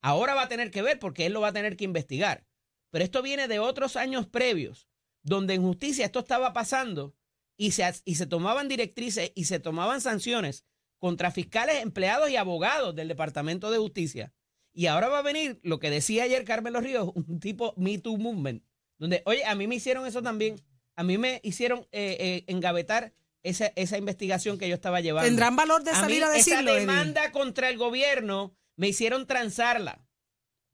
Ahora 0.01 0.35
va 0.35 0.43
a 0.43 0.47
tener 0.47 0.71
que 0.71 0.81
ver 0.81 0.99
porque 0.99 1.25
él 1.25 1.33
lo 1.33 1.41
va 1.41 1.49
a 1.49 1.53
tener 1.53 1.75
que 1.75 1.83
investigar. 1.83 2.45
Pero 2.89 3.03
esto 3.03 3.21
viene 3.21 3.49
de 3.49 3.59
otros 3.59 3.97
años 3.97 4.25
previos, 4.25 4.87
donde 5.21 5.55
en 5.55 5.63
justicia 5.63 6.05
esto 6.05 6.19
estaba 6.19 6.53
pasando 6.53 7.13
y 7.57 7.71
se, 7.71 7.83
y 8.05 8.15
se 8.15 8.25
tomaban 8.25 8.69
directrices 8.69 9.33
y 9.35 9.43
se 9.43 9.59
tomaban 9.59 9.99
sanciones 9.99 10.63
contra 10.97 11.29
fiscales, 11.29 11.81
empleados 11.81 12.29
y 12.29 12.37
abogados 12.37 12.95
del 12.95 13.09
Departamento 13.09 13.71
de 13.71 13.79
Justicia. 13.79 14.33
Y 14.71 14.85
ahora 14.85 15.09
va 15.09 15.19
a 15.19 15.23
venir 15.23 15.59
lo 15.61 15.79
que 15.79 15.89
decía 15.89 16.23
ayer 16.23 16.45
Carmen 16.45 16.71
Los 16.71 16.83
Ríos, 16.83 17.11
un 17.15 17.41
tipo 17.41 17.73
Me 17.75 17.97
Too 17.97 18.17
Movement, 18.17 18.63
donde, 18.97 19.23
oye, 19.25 19.43
a 19.43 19.55
mí 19.55 19.67
me 19.67 19.75
hicieron 19.75 20.07
eso 20.07 20.21
también. 20.21 20.55
A 20.95 21.03
mí 21.03 21.17
me 21.17 21.41
hicieron 21.43 21.81
eh, 21.91 22.15
eh, 22.17 22.43
engavetar 22.47 23.13
esa, 23.43 23.67
esa 23.75 23.97
investigación 23.97 24.57
que 24.57 24.67
yo 24.67 24.75
estaba 24.75 25.01
llevando. 25.01 25.27
¿Tendrán 25.27 25.55
valor 25.55 25.83
de 25.83 25.91
A 25.91 25.95
salir 25.95 26.19
mí 26.19 26.23
a 26.23 26.29
decirlo, 26.29 26.59
Esa 26.61 26.71
Eddie? 26.71 26.79
demanda 26.81 27.31
contra 27.31 27.69
el 27.69 27.77
gobierno 27.77 28.55
me 28.75 28.87
hicieron 28.87 29.27
transarla. 29.27 30.05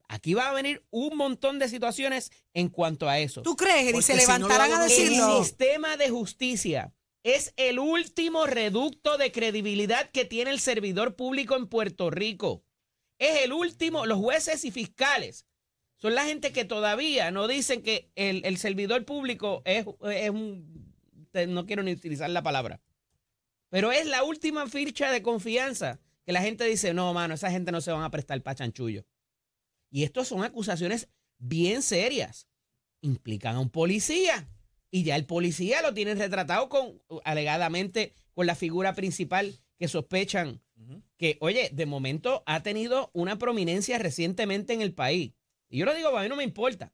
Aquí 0.07 0.33
va 0.35 0.49
a 0.49 0.53
venir 0.53 0.85
un 0.91 1.17
montón 1.17 1.57
de 1.57 1.67
situaciones 1.67 2.31
en 2.53 2.69
cuanto 2.69 3.09
a 3.09 3.19
eso. 3.19 3.41
¿Tú 3.41 3.55
crees, 3.55 3.87
Eddie? 3.87 4.01
¿Se 4.01 4.13
si 4.13 4.27
no 4.27 4.33
lo 4.39 4.47
levantarán 4.47 4.73
a 4.73 4.83
decirlo? 4.83 5.39
El 5.39 5.45
sistema 5.45 5.97
de 5.97 6.09
justicia 6.09 6.93
es 7.23 7.53
el 7.57 7.79
último 7.79 8.45
reducto 8.45 9.17
de 9.17 9.31
credibilidad 9.31 10.11
que 10.11 10.25
tiene 10.25 10.51
el 10.51 10.59
servidor 10.59 11.15
público 11.15 11.55
en 11.55 11.67
Puerto 11.67 12.11
Rico. 12.11 12.63
Es 13.17 13.41
el 13.41 13.51
último, 13.53 14.05
los 14.05 14.19
jueces 14.19 14.63
y 14.65 14.71
fiscales 14.71 15.47
son 15.97 16.13
la 16.13 16.25
gente 16.25 16.51
que 16.51 16.65
todavía 16.65 17.31
no 17.31 17.47
dicen 17.47 17.81
que 17.81 18.11
el, 18.15 18.45
el 18.45 18.57
servidor 18.57 19.05
público 19.05 19.63
es, 19.65 19.85
es 20.11 20.29
un, 20.29 20.84
no 21.47 21.65
quiero 21.65 21.83
ni 21.83 21.91
utilizar 21.91 22.29
la 22.29 22.43
palabra, 22.43 22.81
pero 23.69 23.91
es 23.91 24.05
la 24.05 24.23
última 24.23 24.67
ficha 24.67 25.11
de 25.11 25.21
confianza 25.21 25.99
que 26.25 26.31
la 26.31 26.41
gente 26.41 26.63
dice, 26.65 26.93
no, 26.93 27.13
mano, 27.13 27.33
esa 27.33 27.51
gente 27.51 27.71
no 27.71 27.81
se 27.81 27.91
van 27.91 28.03
a 28.03 28.11
prestar 28.11 28.41
para 28.41 28.55
chanchullo. 28.55 29.05
Y 29.91 30.03
estos 30.03 30.27
son 30.27 30.43
acusaciones 30.43 31.09
bien 31.37 31.81
serias. 31.81 32.47
Implican 33.01 33.55
a 33.55 33.59
un 33.59 33.69
policía. 33.69 34.49
Y 34.89 35.03
ya 35.03 35.15
el 35.15 35.25
policía 35.25 35.81
lo 35.81 35.93
tienen 35.93 36.17
retratado 36.17 36.69
con, 36.69 37.01
alegadamente, 37.23 38.13
con 38.33 38.47
la 38.47 38.55
figura 38.55 38.93
principal 38.93 39.59
que 39.77 39.87
sospechan 39.87 40.61
que, 41.17 41.37
oye, 41.41 41.69
de 41.71 41.85
momento 41.85 42.43
ha 42.45 42.63
tenido 42.63 43.09
una 43.13 43.37
prominencia 43.37 43.97
recientemente 43.97 44.73
en 44.73 44.81
el 44.81 44.93
país. 44.93 45.33
Y 45.69 45.77
yo 45.77 45.85
lo 45.85 45.93
digo, 45.93 46.17
a 46.17 46.23
mí 46.23 46.29
no 46.29 46.35
me 46.35 46.43
importa. 46.43 46.93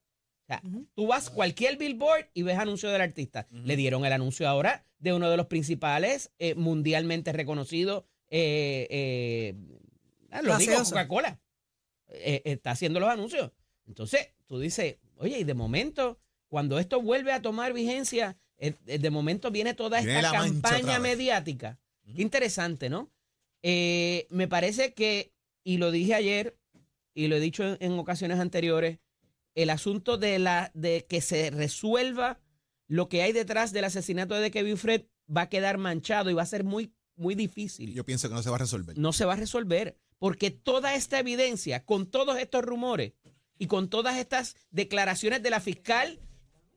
O 0.59 0.69
sea, 0.69 0.85
tú 0.95 1.07
vas 1.07 1.29
cualquier 1.29 1.77
billboard 1.77 2.27
y 2.33 2.41
ves 2.41 2.57
anuncio 2.57 2.89
del 2.89 3.01
artista. 3.01 3.47
Le 3.51 3.75
dieron 3.75 4.05
el 4.05 4.11
anuncio 4.11 4.47
ahora 4.47 4.85
de 4.99 5.13
uno 5.13 5.29
de 5.29 5.37
los 5.37 5.47
principales 5.47 6.31
eh, 6.39 6.55
mundialmente 6.55 7.31
reconocidos, 7.31 8.03
eh, 8.29 8.87
eh, 8.89 9.55
ah, 10.29 10.41
lo 10.41 10.57
digo. 10.57 10.73
Coca-Cola. 10.83 11.39
Eh, 12.09 12.41
está 12.45 12.71
haciendo 12.71 12.99
los 12.99 13.09
anuncios. 13.09 13.51
Entonces, 13.87 14.29
tú 14.45 14.59
dices, 14.59 14.97
oye, 15.15 15.39
y 15.39 15.43
de 15.43 15.53
momento, 15.53 16.19
cuando 16.49 16.79
esto 16.79 17.01
vuelve 17.01 17.31
a 17.31 17.41
tomar 17.41 17.73
vigencia, 17.73 18.37
de 18.57 19.09
momento 19.09 19.49
viene 19.49 19.73
toda 19.73 20.01
Viene 20.01 20.19
esta 20.19 20.31
campaña 20.31 20.99
mediática. 20.99 21.79
Qué 22.13 22.21
interesante, 22.21 22.89
¿no? 22.89 23.09
Eh, 23.63 24.27
me 24.29 24.47
parece 24.47 24.93
que, 24.93 25.33
y 25.63 25.77
lo 25.77 25.91
dije 25.91 26.13
ayer, 26.13 26.57
y 27.13 27.27
lo 27.27 27.35
he 27.37 27.39
dicho 27.39 27.63
en, 27.63 27.77
en 27.79 27.99
ocasiones 27.99 28.39
anteriores, 28.39 28.99
el 29.55 29.69
asunto 29.69 30.17
de, 30.17 30.39
la, 30.39 30.71
de 30.73 31.05
que 31.07 31.21
se 31.21 31.49
resuelva 31.51 32.39
lo 32.87 33.07
que 33.09 33.21
hay 33.21 33.31
detrás 33.31 33.71
del 33.71 33.85
asesinato 33.85 34.35
de 34.35 34.51
Kevin 34.51 34.77
Fred 34.77 35.03
va 35.35 35.43
a 35.43 35.49
quedar 35.49 35.77
manchado 35.77 36.29
y 36.29 36.33
va 36.33 36.41
a 36.41 36.45
ser 36.45 36.63
muy, 36.63 36.93
muy 37.15 37.35
difícil 37.35 37.93
Yo 37.93 38.05
pienso 38.05 38.27
que 38.27 38.35
no 38.35 38.43
se 38.43 38.49
va 38.49 38.57
a 38.57 38.59
resolver. 38.59 38.97
no 38.97 39.13
se 39.13 39.25
va 39.25 39.33
a 39.33 39.37
resolver, 39.37 39.97
porque 40.19 40.51
toda 40.51 40.93
esta 40.95 41.19
evidencia, 41.19 41.85
con 41.85 42.05
todos 42.05 42.37
estos 42.37 42.63
rumores 42.63 43.13
y 43.57 43.67
con 43.67 43.89
todas 43.89 44.17
estas 44.17 44.55
declaraciones 44.71 45.41
de 45.41 45.49
la 45.49 45.59
fiscal 45.61 46.19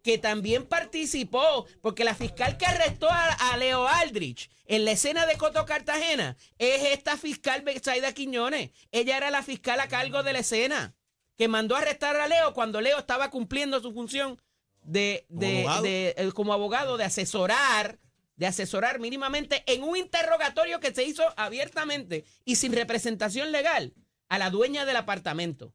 que 0.02 0.18
también 0.18 0.66
participó, 0.66 1.66
porque 1.80 2.04
la 2.04 2.14
fiscal 2.14 2.58
que 2.58 2.66
arrestó 2.66 3.10
a, 3.10 3.32
a 3.32 3.56
Leo 3.56 3.88
Aldrich 3.88 4.50
en 4.66 4.84
la 4.84 4.92
escena 4.92 5.24
de 5.26 5.36
Coto 5.38 5.64
Cartagena 5.64 6.36
es 6.58 6.82
esta 6.92 7.16
fiscal 7.16 7.62
Betsaida 7.62 8.12
Quiñones. 8.12 8.70
Ella 8.92 9.16
era 9.16 9.30
la 9.30 9.42
fiscal 9.42 9.80
a 9.80 9.88
cargo 9.88 10.22
de 10.22 10.34
la 10.34 10.40
escena, 10.40 10.94
que 11.36 11.48
mandó 11.48 11.74
a 11.74 11.78
arrestar 11.80 12.16
a 12.16 12.28
Leo 12.28 12.54
cuando 12.54 12.80
Leo 12.80 12.98
estaba 12.98 13.30
cumpliendo 13.30 13.80
su 13.80 13.92
función 13.92 14.40
de, 14.82 15.26
Como 15.28 15.46
abogado. 15.46 15.82
de- 15.82 16.14
eh, 16.16 16.32
como 16.32 16.52
abogado, 16.52 16.96
de 16.96 17.04
asesorar, 17.04 17.98
de 18.36 18.46
asesorar 18.46 19.00
mínimamente 19.00 19.62
en 19.66 19.82
un 19.82 19.96
interrogatorio 19.96 20.78
que 20.80 20.92
se 20.94 21.04
hizo 21.04 21.22
abiertamente 21.36 22.24
y 22.44 22.56
sin 22.56 22.72
representación 22.72 23.50
legal 23.52 23.94
a 24.28 24.38
la 24.38 24.50
dueña 24.50 24.84
del 24.84 24.96
apartamento. 24.96 25.72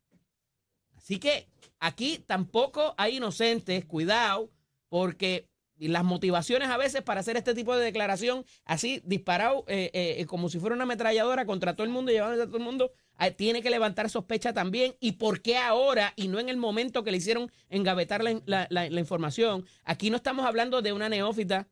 Así 0.96 1.20
que 1.20 1.48
aquí 1.80 2.20
tampoco 2.20 2.94
hay 2.98 3.18
inocentes, 3.18 3.86
cuidado, 3.86 4.52
porque 4.90 5.49
las 5.88 6.04
motivaciones 6.04 6.68
a 6.70 6.78
veces 6.78 7.02
para 7.02 7.22
hacer 7.22 7.38
este 7.38 7.54
tipo 7.54 7.76
de 7.76 7.86
declaración 7.86 8.44
así 8.66 9.02
disparado 9.06 9.64
eh, 9.68 9.90
eh, 9.94 10.26
como 10.26 10.50
si 10.50 10.60
fuera 10.60 10.76
una 10.76 10.84
ametralladora 10.84 11.46
contra 11.46 11.74
todo 11.74 11.86
el 11.86 11.90
mundo 11.94 12.12
y 12.12 12.16
llevándose 12.16 12.44
a 12.44 12.46
todo 12.48 12.58
el 12.58 12.64
mundo, 12.64 12.92
eh, 13.20 13.32
tiene 13.32 13.62
que 13.62 13.70
levantar 13.70 14.10
sospecha 14.10 14.54
también. 14.54 14.96
¿Y 15.00 15.14
por 15.14 15.42
qué 15.42 15.58
ahora 15.58 16.14
y 16.18 16.28
no 16.28 16.38
en 16.40 16.50
el 16.50 16.58
momento 16.58 17.04
que 17.04 17.12
le 17.12 17.18
hicieron 17.18 17.50
engavetar 17.70 18.22
la, 18.24 18.68
la- 18.70 19.00
información? 19.00 19.66
Aquí 19.86 20.10
no 20.10 20.18
estamos 20.18 20.46
hablando 20.46 20.82
de 20.82 20.92
una 20.94 21.08
neófita. 21.10 21.68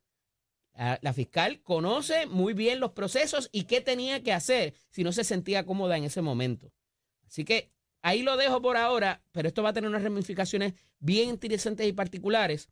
La 1.01 1.11
fiscal 1.11 1.59
conoce 1.63 2.27
muy 2.27 2.53
bien 2.53 2.79
los 2.79 2.91
procesos 2.91 3.49
y 3.51 3.63
qué 3.63 3.81
tenía 3.81 4.21
que 4.21 4.31
hacer 4.31 4.75
si 4.91 5.03
no 5.03 5.11
se 5.11 5.23
sentía 5.23 5.65
cómoda 5.65 5.97
en 5.97 6.03
ese 6.03 6.21
momento. 6.21 6.71
Así 7.25 7.43
que 7.43 7.71
ahí 8.03 8.21
lo 8.21 8.37
dejo 8.37 8.61
por 8.61 8.77
ahora, 8.77 9.23
pero 9.31 9.47
esto 9.47 9.63
va 9.63 9.69
a 9.69 9.73
tener 9.73 9.89
unas 9.89 10.03
ramificaciones 10.03 10.75
bien 10.99 11.29
interesantes 11.29 11.87
y 11.87 11.93
particulares 11.93 12.69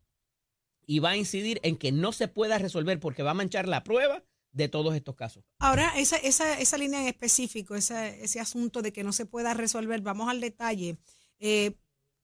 y 0.88 1.00
va 1.00 1.12
a 1.12 1.18
incidir 1.18 1.60
en 1.64 1.78
que 1.78 1.92
no 1.92 2.12
se 2.12 2.28
pueda 2.28 2.58
resolver 2.58 3.00
porque 3.00 3.24
va 3.24 3.32
a 3.32 3.36
manchar 3.36 3.68
la 3.68 3.84
prueba 3.84 4.24
de 4.52 4.70
todos 4.70 4.96
estos 4.96 5.16
casos. 5.16 5.44
Ahora, 5.60 5.92
esa, 5.98 6.16
esa, 6.18 6.60
esa 6.60 6.78
línea 6.78 7.02
en 7.02 7.08
específico, 7.08 7.76
esa- 7.76 8.08
ese 8.08 8.40
asunto 8.40 8.82
de 8.82 8.94
que 8.94 9.04
no 9.04 9.12
se 9.12 9.26
pueda 9.26 9.54
resolver, 9.54 10.02
vamos 10.02 10.30
al 10.30 10.40
detalle. 10.40 10.98
Eh, 11.40 11.76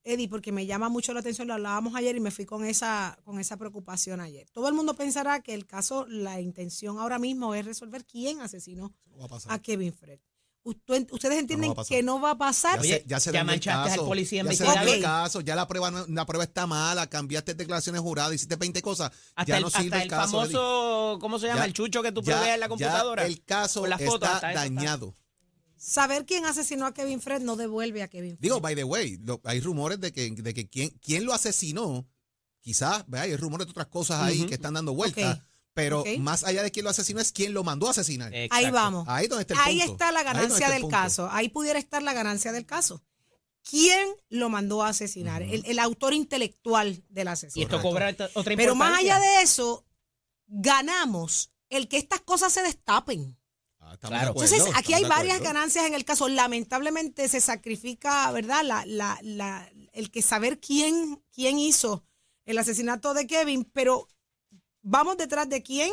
Eddie, 0.04 0.30
porque 0.30 0.52
me 0.52 0.65
llama 0.65 0.89
mucho 0.89 1.13
la 1.13 1.19
atención, 1.19 1.47
lo 1.47 1.54
hablábamos 1.54 1.93
ayer 1.95 2.15
y 2.15 2.19
me 2.19 2.32
fui 2.32 2.45
con 2.45 2.65
esa, 2.65 3.19
con 3.24 3.39
esa 3.39 3.58
preocupación 3.58 4.19
ayer. 4.19 4.50
Todo 4.50 4.67
el 4.67 4.74
mundo 4.74 4.95
pensará 4.95 5.41
que 5.43 5.54
el 5.54 5.67
caso, 5.67 6.08
la 6.08 6.41
intención 6.41 6.97
ahora 6.97 7.19
mismo 7.19 7.54
es 7.54 7.65
resolver 7.65 8.04
quién 8.06 8.41
asesinó 8.41 8.95
a 9.19 9.28
pasar. 9.28 9.52
a 9.54 9.60
Kevin 9.62 9.93
Fred. 9.93 10.19
Usted- 10.63 11.08
ustedes 11.12 11.39
entienden 11.39 11.74
va 11.74 11.84
que 11.84 12.04
no 12.04 12.21
va 12.21 12.32
a 12.32 12.38
pasar. 12.38 12.76
Ya 12.76 12.82
Oye, 12.82 13.04
ya 13.08 13.19
se 13.19 13.32
ya 13.32 13.43
manchaste 13.43 13.82
al 13.82 13.89
caso, 13.97 14.08
policía 14.08 14.43
ya 14.43 14.54
se 14.54 14.63
el 14.93 15.02
caso, 15.02 15.41
ya 15.41 15.56
la 15.56 15.67
prueba, 15.67 15.89
no- 15.89 16.06
la 16.08 16.26
prueba 16.28 16.43
está 16.43 16.67
mala, 16.67 17.08
cambiaste 17.08 17.56
declaraciones 17.56 18.00
juradas, 18.02 18.36
hiciste 18.36 18.56
20 18.58 18.80
cosas, 18.84 19.12
Hasta 19.36 19.50
ya 19.54 19.58
el, 19.58 19.62
no 19.63 19.67
hasta 19.67 19.82
sirve 19.82 19.97
el, 19.97 20.04
el 20.04 20.08
caso. 20.10 20.32
Famoso, 20.38 21.17
¿cómo 21.19 21.39
se 21.39 21.47
llama? 21.47 21.62
Ya- 21.62 21.65
el 21.65 21.74
chucho 21.74 22.04
que 22.04 22.12
tú 22.12 22.21
provees 22.21 22.54
en 22.54 22.60
la 22.60 22.65
ya 22.65 22.69
computadora. 22.69 23.26
el 23.26 23.43
caso 23.43 23.88
está 23.88 24.39
dañado. 24.54 25.15
Saber 25.78 26.26
quién 26.28 26.45
asesinó 26.45 26.86
a 26.86 26.93
Kevin 26.93 27.21
Fred 27.21 27.41
no 27.41 27.56
devuelve 27.56 28.04
a 28.04 28.08
Kevin 28.08 28.38
Fred. 28.38 28.41
Digo, 28.43 28.62
by 28.62 28.76
the 28.76 28.84
way, 28.84 29.17
lo- 29.26 29.41
hay 29.45 29.62
rumores 29.62 30.00
de 30.00 30.12
que, 30.13 30.30
de 30.30 30.54
que 30.54 30.69
quién, 30.69 30.91
quién 31.02 31.26
lo 31.26 31.34
asesinó, 31.34 32.08
quizás, 32.60 33.04
¿verdad? 33.08 33.26
hay 33.26 33.36
rumores 33.36 33.65
de 33.65 33.71
otras 33.71 33.88
cosas 33.88 34.21
ahí 34.21 34.45
que 34.45 34.54
están 34.54 34.76
dando 34.76 34.93
vueltas, 34.93 35.38
Ok. 35.38 35.43
Pero 35.74 36.04
más 36.20 36.44
allá 36.44 36.64
de 36.64 36.72
quién 36.72 36.84
lo 36.84 36.90
asesinó 36.90 37.20
es 37.22 37.32
quién 37.32 37.54
lo 37.54 37.64
mandó 37.64 37.88
a 37.88 37.92
asesinar. 37.92 38.34
Exacto. 38.34 38.56
Ahí 38.66 38.72
vamos. 38.72 39.08
Ahí 39.08 39.28
donde 39.28 39.42
está 39.44 39.54
el 39.54 39.60
Ahí 39.62 39.78
punto. 39.80 39.92
está 39.94 40.12
la 40.12 40.24
ganancia 40.24 40.66
está 40.68 40.74
del 40.80 40.88
caso. 40.90 41.30
Ahí 41.32 41.50
pudiera 41.50 41.80
estar 41.80 42.02
la 42.04 42.14
ganancia 42.14 42.52
del 42.52 42.66
caso. 42.66 43.04
¿Quién 43.64 44.10
lo 44.30 44.50
mandó 44.50 44.84
a 44.84 44.90
asesinar? 44.90 45.44
el, 45.44 45.64
el 45.66 45.80
autor 45.80 46.14
intelectual 46.14 47.04
del 47.10 47.28
Y 47.28 47.30
asesinato. 47.30 47.76
esto 47.78 47.88
cobra 47.88 48.10
otra 48.34 48.56
Pero 48.56 48.76
más 48.76 48.90
importancia. 48.90 49.16
allá 49.18 49.20
de 49.38 49.42
eso, 49.44 49.86
ganamos 50.48 51.52
el 51.70 51.88
que 51.88 51.98
estas 51.98 52.22
cosas 52.22 52.52
se 52.54 52.62
destapen. 52.64 53.38
Ah, 53.80 53.98
Claro. 54.00 54.32
acuerdo, 54.32 54.54
Entonces, 54.56 54.74
aquí 54.78 54.94
hay 54.94 55.04
varias 55.06 55.42
ganancias 55.42 55.86
en 55.86 55.94
el 55.94 56.06
caso. 56.06 56.28
Lamentablemente 56.30 57.28
se 57.30 57.42
sacrifica, 57.42 58.32
¿verdad? 58.32 58.64
La, 58.64 58.86
la, 58.86 59.20
la, 59.22 59.72
el 59.94 60.12
que 60.12 60.22
saber 60.22 60.60
quién, 60.60 61.24
quién 61.34 61.58
hizo 61.60 62.04
el 62.46 62.58
asesinato 62.58 63.14
de 63.14 63.28
Kevin, 63.28 63.64
pero 63.66 64.08
vamos 64.82 65.17
detrás 65.17 65.48
de 65.50 65.62
quién 65.63 65.91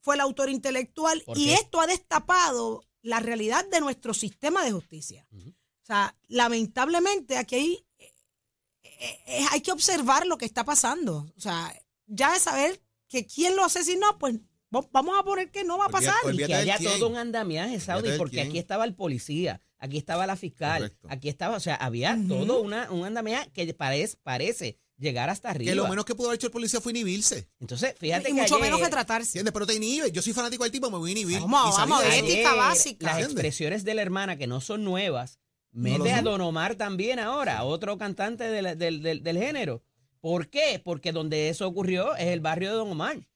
fue 0.00 0.14
el 0.14 0.20
autor 0.20 0.48
intelectual 0.50 1.22
¿Por 1.26 1.36
y 1.38 1.46
qué? 1.46 1.54
esto 1.54 1.80
ha 1.80 1.86
destapado 1.86 2.82
la 3.02 3.20
realidad 3.20 3.64
de 3.68 3.80
nuestro 3.80 4.14
sistema 4.14 4.64
de 4.64 4.72
justicia. 4.72 5.26
O 5.32 5.86
sea, 5.86 6.16
lamentablemente 6.28 7.36
aquí 7.36 7.54
hay, 7.56 7.86
eh, 7.98 9.20
eh, 9.26 9.44
hay 9.50 9.60
que 9.60 9.72
observar 9.72 10.26
lo 10.26 10.38
que 10.38 10.44
está 10.44 10.64
pasando. 10.64 11.32
O 11.36 11.40
sea, 11.40 11.72
ya 12.06 12.32
de 12.32 12.40
saber 12.40 12.80
que 13.08 13.26
quién 13.26 13.54
lo 13.56 13.64
asesinó, 13.64 14.18
pues 14.18 14.36
va- 14.74 14.88
vamos 14.92 15.16
a 15.18 15.22
poner 15.22 15.50
que 15.50 15.62
no 15.64 15.78
va 15.78 15.86
a 15.86 15.90
pasar. 15.90 16.14
Y 16.32 16.36
que 16.38 16.54
haya 16.54 16.76
quién. 16.78 16.98
todo 16.98 17.08
un 17.08 17.16
andamiaje, 17.16 17.78
Saudi, 17.80 18.16
porque 18.18 18.40
aquí 18.40 18.58
estaba 18.58 18.84
el 18.84 18.94
policía, 18.94 19.60
aquí 19.78 19.98
estaba 19.98 20.26
la 20.26 20.36
fiscal, 20.36 20.82
Correcto. 20.82 21.08
aquí 21.10 21.28
estaba, 21.28 21.56
o 21.56 21.60
sea, 21.60 21.74
había 21.76 22.18
todo 22.28 22.60
una, 22.60 22.90
un 22.90 23.04
andamiaje 23.04 23.50
que 23.52 23.72
parece, 23.74 24.16
parece 24.22 24.78
llegar 24.98 25.28
hasta 25.28 25.50
arriba. 25.50 25.70
Que 25.70 25.74
lo 25.76 25.88
menos 25.88 26.04
que 26.04 26.14
pudo 26.14 26.28
haber 26.28 26.36
hecho 26.36 26.46
el 26.46 26.52
policía 26.52 26.80
fue 26.80 26.92
inhibirse. 26.92 27.48
Entonces, 27.60 27.94
fíjate 27.98 28.30
y 28.30 28.34
que 28.34 28.40
mucho 28.42 28.54
ayer- 28.56 28.64
menos 28.66 28.80
retratarse. 28.80 29.28
¿Entiendes? 29.38 29.52
Pero 29.52 29.66
te 29.66 29.74
inhibe. 29.74 30.10
Yo 30.10 30.22
soy 30.22 30.32
fanático 30.32 30.62
del 30.64 30.72
tipo, 30.72 30.90
me 30.90 30.96
voy 30.98 31.10
a 31.10 31.12
inhibir. 31.12 31.40
Vamos, 31.40 31.76
vamos, 31.76 32.02
de 32.02 32.18
ética 32.18 32.50
ayer, 32.50 32.56
básica. 32.56 33.06
Las 33.06 33.24
expresiones 33.24 33.84
de 33.84 33.94
la 33.94 34.02
hermana 34.02 34.36
que 34.36 34.46
no 34.46 34.60
son 34.62 34.84
nuevas, 34.84 35.38
No 35.72 35.98
mete 35.98 36.12
a. 36.12 36.22
Don 36.22 36.40
Omar 36.40 36.76
también 36.76 37.18
ahora, 37.18 37.62
otro 37.64 37.98
cantante 37.98 38.44
de 38.44 38.62
la- 38.62 38.74
del, 38.74 39.02
del- 39.02 39.22
del 39.22 39.36
género. 39.38 39.82
¿Por 40.20 40.48
qué? 40.48 40.80
Porque 40.82 41.12
donde 41.12 41.50
eso 41.50 41.68
ocurrió 41.68 42.16
es 42.16 42.28
el 42.28 42.40
barrio 42.40 42.70
de 42.70 42.76
Don 42.76 42.90
Omar. 42.92 43.28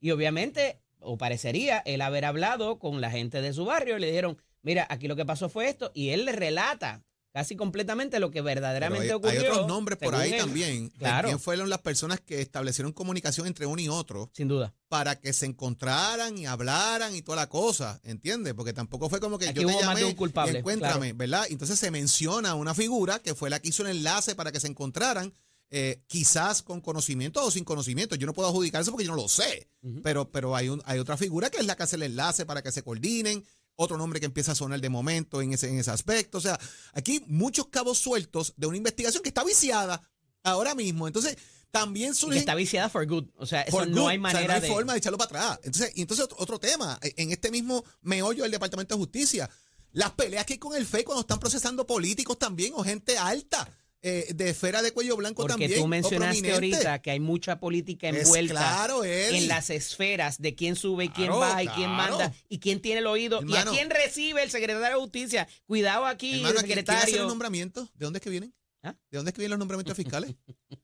Y 0.00 0.10
obviamente, 0.10 0.80
o 1.00 1.18
parecería, 1.18 1.78
él 1.84 2.00
haber 2.00 2.24
hablado 2.24 2.78
con 2.78 3.02
la 3.02 3.10
gente 3.10 3.42
de 3.42 3.52
su 3.52 3.66
barrio 3.66 3.98
y 3.98 4.00
le 4.00 4.06
dijeron, 4.06 4.38
mira, 4.64 4.86
aquí 4.90 5.06
lo 5.06 5.14
que 5.14 5.24
pasó 5.24 5.48
fue 5.48 5.68
esto, 5.68 5.92
y 5.94 6.08
él 6.10 6.24
le 6.24 6.32
relata 6.32 7.04
casi 7.32 7.56
completamente 7.56 8.20
lo 8.20 8.30
que 8.30 8.42
verdaderamente 8.42 9.06
hay, 9.06 9.10
hay 9.10 9.14
ocurrió. 9.16 9.40
otros 9.52 9.66
nombres 9.66 9.98
por 9.98 10.14
ahí 10.14 10.32
él. 10.34 10.38
también. 10.38 10.88
Claro. 10.90 11.26
¿Quién 11.26 11.40
fueron 11.40 11.68
las 11.68 11.80
personas 11.80 12.20
que 12.20 12.40
establecieron 12.40 12.92
comunicación 12.92 13.48
entre 13.48 13.66
uno 13.66 13.82
y 13.82 13.88
otro 13.88 14.30
Sin 14.32 14.46
duda. 14.46 14.72
para 14.88 15.18
que 15.18 15.32
se 15.32 15.46
encontraran 15.46 16.38
y 16.38 16.46
hablaran 16.46 17.12
y 17.16 17.22
toda 17.22 17.34
la 17.36 17.48
cosa? 17.48 18.00
¿Entiendes? 18.04 18.54
Porque 18.54 18.72
tampoco 18.72 19.08
fue 19.10 19.18
como 19.18 19.36
que 19.38 19.48
Aquí 19.48 19.62
yo 19.62 19.66
te 19.66 19.80
llamé 19.80 20.04
un 20.04 20.14
culpable, 20.14 20.52
y 20.52 20.56
encuéntrame, 20.58 21.12
¿verdad? 21.12 21.46
Entonces 21.50 21.76
se 21.76 21.90
menciona 21.90 22.54
una 22.54 22.72
figura 22.72 23.18
que 23.18 23.34
fue 23.34 23.50
la 23.50 23.58
que 23.58 23.68
hizo 23.70 23.82
el 23.82 23.96
enlace 23.96 24.36
para 24.36 24.52
que 24.52 24.60
se 24.60 24.68
encontraran. 24.68 25.32
eh, 25.70 26.04
quizás 26.06 26.62
con 26.62 26.80
conocimiento 26.80 27.44
o 27.44 27.50
sin 27.50 27.64
conocimiento. 27.64 28.14
Yo 28.14 28.26
no 28.28 28.32
puedo 28.32 28.48
adjudicar 28.48 28.80
eso 28.82 28.92
porque 28.92 29.06
yo 29.06 29.10
no 29.10 29.20
lo 29.20 29.28
sé. 29.28 29.66
Pero, 30.04 30.30
pero 30.30 30.54
hay, 30.54 30.68
un, 30.68 30.80
hay 30.84 31.00
otra 31.00 31.16
figura 31.16 31.50
que 31.50 31.58
es 31.58 31.66
la 31.66 31.74
que 31.74 31.82
hace 31.82 31.96
el 31.96 32.04
enlace 32.04 32.46
para 32.46 32.62
que 32.62 32.70
se 32.70 32.84
coordinen. 32.84 33.44
Otro 33.76 33.98
nombre 33.98 34.20
que 34.20 34.26
empieza 34.26 34.52
a 34.52 34.54
sonar 34.54 34.80
de 34.80 34.88
momento 34.88 35.42
en 35.42 35.52
ese, 35.52 35.68
en 35.68 35.78
ese 35.78 35.90
aspecto. 35.90 36.38
O 36.38 36.40
sea, 36.40 36.58
aquí 36.92 37.24
muchos 37.26 37.68
cabos 37.68 37.98
sueltos 37.98 38.54
de 38.56 38.66
una 38.66 38.76
investigación 38.76 39.22
que 39.22 39.30
está 39.30 39.44
viciada 39.44 40.00
ahora 40.42 40.74
mismo. 40.74 41.06
Entonces, 41.06 41.36
también 41.70 42.12
Y 42.12 42.14
surgen 42.14 42.38
está 42.38 42.54
viciada 42.54 42.88
for 42.88 43.04
good. 43.06 43.24
O 43.36 43.46
sea, 43.46 43.62
eso 43.62 43.84
no 43.86 44.02
good. 44.02 44.10
hay 44.10 44.18
O 44.18 44.20
sea, 44.20 44.32
manera 44.32 44.46
no 44.46 44.54
hay 44.54 44.60
de... 44.60 44.68
forma 44.68 44.92
de 44.92 44.98
echarlo 44.98 45.18
para 45.18 45.26
atrás. 45.26 45.60
Entonces, 45.64 45.92
y 45.96 46.02
entonces 46.02 46.24
otro, 46.24 46.36
otro 46.40 46.60
tema, 46.60 46.98
en 47.02 47.32
este 47.32 47.50
mismo 47.50 47.84
meollo 48.02 48.44
del 48.44 48.52
Departamento 48.52 48.94
de 48.94 49.00
Justicia, 49.00 49.50
las 49.90 50.12
peleas 50.12 50.46
que 50.46 50.54
hay 50.54 50.58
con 50.58 50.76
el 50.76 50.86
FEI 50.86 51.04
cuando 51.04 51.22
están 51.22 51.40
procesando 51.40 51.86
políticos 51.86 52.38
también 52.38 52.72
o 52.76 52.84
gente 52.84 53.18
alta 53.18 53.68
eh, 54.06 54.34
de 54.34 54.50
esfera 54.50 54.82
de 54.82 54.92
cuello 54.92 55.16
blanco 55.16 55.42
Porque 55.42 55.52
también. 55.54 55.74
tú 55.74 55.84
o 55.84 55.88
mencionaste 55.88 56.52
ahorita 56.52 57.00
que 57.00 57.10
hay 57.10 57.20
mucha 57.20 57.58
política 57.58 58.08
envuelta 58.10 58.52
claro, 58.52 59.02
en 59.04 59.48
las 59.48 59.70
esferas 59.70 60.40
de 60.40 60.54
quién 60.54 60.76
sube 60.76 61.04
y 61.06 61.08
quién 61.08 61.28
Claro, 61.28 61.40
baja 61.40 61.62
y 61.62 61.68
quién 61.68 61.88
claro. 61.94 62.18
manda 62.18 62.32
y 62.48 62.58
quién 62.58 62.80
tiene 62.80 63.00
el 63.00 63.06
oído 63.06 63.38
Hermano. 63.40 63.72
y 63.72 63.74
a 63.74 63.78
quién 63.78 63.90
recibe 63.90 64.42
el 64.42 64.50
secretario 64.50 64.88
de 64.96 65.00
justicia. 65.00 65.48
Cuidado 65.66 66.04
aquí, 66.06 66.34
Hermano, 66.36 66.60
el 66.60 66.64
¿quién- 66.66 66.66
¿quién 66.66 66.78
hace 66.78 66.92
los 66.92 67.00
secretario. 67.04 67.26
nombramientos? 67.28 67.88
¿De 67.94 68.04
dónde 68.04 68.18
es 68.18 68.22
que 68.22 68.30
vienen? 68.30 68.54
¿Ah? 68.84 68.94
¿De 69.10 69.16
dónde 69.16 69.30
es 69.30 69.34
que 69.34 69.40
vienen 69.40 69.52
los 69.52 69.58
nombramientos 69.60 69.96
fiscales? 69.96 70.36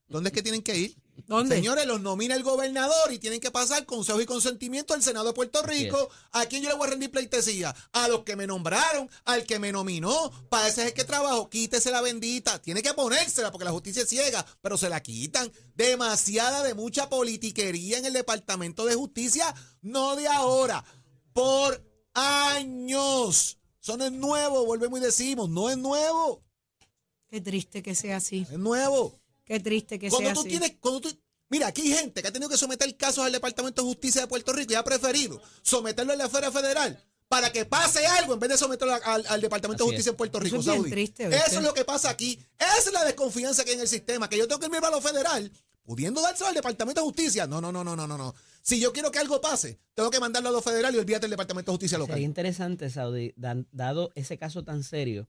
¿Dónde 0.09 0.31
es 0.31 0.33
que 0.33 0.43
tienen 0.43 0.63
que 0.63 0.75
ir? 0.75 0.97
¿Dónde? 1.27 1.55
Señores, 1.55 1.87
los 1.87 2.01
nomina 2.01 2.35
el 2.35 2.43
gobernador 2.43 3.13
y 3.13 3.19
tienen 3.19 3.41
que 3.41 3.51
pasar 3.51 3.85
consejo 3.85 4.23
y 4.23 4.25
consentimiento 4.27 4.95
del 4.95 5.03
Senado 5.03 5.27
de 5.27 5.33
Puerto 5.35 5.63
Rico. 5.63 6.09
¿A 6.33 6.47
quién 6.47 6.63
yo 6.63 6.71
le 6.71 6.77
voy 6.77 6.87
a 6.87 6.91
rendir 6.93 7.11
pleitesía? 7.11 7.75
A 7.93 8.09
los 8.09 8.25
que 8.25 8.37
me 8.37 8.47
nombraron, 8.47 9.11
al 9.27 9.45
que 9.45 9.59
me 9.59 9.71
nominó. 9.71 10.33
Para 10.49 10.69
ese 10.69 10.81
es 10.81 10.87
el 10.89 10.95
que 10.95 11.05
trabajo. 11.05 11.51
Quítese 11.51 11.91
la 11.91 12.01
bendita. 12.01 12.59
Tiene 12.63 12.83
que 12.83 12.95
ponérsela 12.95 13.53
porque 13.53 13.67
la 13.67 13.71
justicia 13.71 14.03
es 14.03 14.09
ciega, 14.09 14.47
pero 14.63 14.79
se 14.79 14.89
la 14.89 15.03
quitan. 15.03 15.53
Demasiada 15.75 16.63
de 16.63 16.73
mucha 16.73 17.11
politiquería 17.11 17.99
en 17.99 18.07
el 18.07 18.15
Departamento 18.15 18.87
de 18.87 18.95
Justicia, 18.95 19.55
no 19.83 20.17
de 20.17 20.27
ahora. 20.27 20.83
Por 21.35 21.85
años. 22.15 23.59
Eso 23.83 23.97
no 23.97 24.05
es 24.05 24.13
nuevo, 24.13 24.65
volvemos 24.67 24.99
y 25.01 25.03
decimos, 25.03 25.49
no 25.49 25.71
es 25.71 25.79
nuevo, 25.79 26.43
Qué 27.31 27.41
triste 27.41 27.83
que 27.83 27.95
sea 27.95 28.17
así. 28.17 28.47
es 28.51 28.59
nuevo. 28.59 29.19
Qué 29.45 29.61
triste 29.61 29.99
que 29.99 30.09
Cuando 30.11 30.29
sea 30.29 30.35
tú 30.35 30.41
así. 30.41 30.49
tienes, 30.51 30.73
cuando 30.81 31.01
tú, 31.01 31.17
mira, 31.49 31.69
aquí 31.69 31.83
hay 31.83 31.93
gente 31.99 32.23
que 32.23 32.29
ha 32.29 32.33
tenido 32.33 32.49
que 32.51 32.57
someter 32.57 32.97
casos 32.97 33.25
al 33.25 33.33
Departamento 33.33 33.83
de 33.83 33.89
Justicia 33.89 34.21
de 34.23 34.27
Puerto 34.27 34.53
Rico 34.53 34.73
y 34.73 34.77
ha 34.77 34.85
preferido 34.85 35.41
someterlo 35.63 36.13
a 36.13 36.17
la 36.17 36.25
esfera 36.27 36.51
federal 36.53 37.03
para 37.29 37.51
que 37.53 37.65
pase 37.65 38.05
algo 38.07 38.35
en 38.35 38.41
vez 38.41 38.51
de 38.51 38.57
someterlo 38.59 38.95
a- 38.95 38.97
al, 38.99 39.25
al 39.29 39.41
Departamento 39.41 39.85
Así 39.85 39.91
de 39.91 39.97
Justicia 39.97 40.11
es. 40.11 40.15
en 40.15 40.17
Puerto 40.17 40.39
Eso 40.39 40.45
Rico. 40.45 40.57
es 40.59 40.65
bien 40.65 40.77
Saudi. 40.77 40.91
triste. 40.91 41.27
Eso 41.29 41.59
es 41.59 41.63
lo 41.63 41.75
que 41.75 41.85
pasa 41.85 42.11
aquí. 42.11 42.39
Esa 42.59 42.77
es 42.89 42.93
la 42.93 43.05
desconfianza 43.05 43.63
que 43.65 43.71
hay 43.71 43.77
en 43.77 43.83
el 43.83 43.89
sistema, 43.89 44.29
que 44.29 44.37
yo 44.39 44.47
tengo 44.49 44.59
que 44.61 44.67
irme 44.67 44.79
a 44.79 44.91
lo 44.91 45.01
federal, 45.01 45.51
pudiendo 45.85 46.21
dárselo 46.21 46.49
al 46.49 46.55
Departamento 46.55 47.01
de 47.01 47.05
Justicia. 47.07 47.47
No, 47.47 47.61
no, 47.61 47.71
no, 47.71 47.85
no, 47.85 47.95
no, 47.95 48.07
no, 48.09 48.19
no. 48.19 48.35
Si 48.63 48.79
yo 48.81 48.93
quiero 48.93 49.11
que 49.13 49.19
algo 49.21 49.41
pase, 49.41 49.79
tengo 49.95 50.11
que 50.11 50.19
mandarlo 50.21 50.49
a 50.49 50.53
lo 50.53 50.61
federal 50.63 50.95
y 50.95 50.99
olvídate 50.99 51.23
del 51.23 51.31
Departamento 51.31 51.71
de 51.71 51.75
Justicia 51.77 51.97
Sería 51.99 52.07
local. 52.09 52.21
interesante, 52.21 52.91
Saudi, 52.91 53.33
dado 53.37 54.11
ese 54.17 54.37
caso 54.37 54.65
tan 54.65 54.83
serio, 54.85 55.27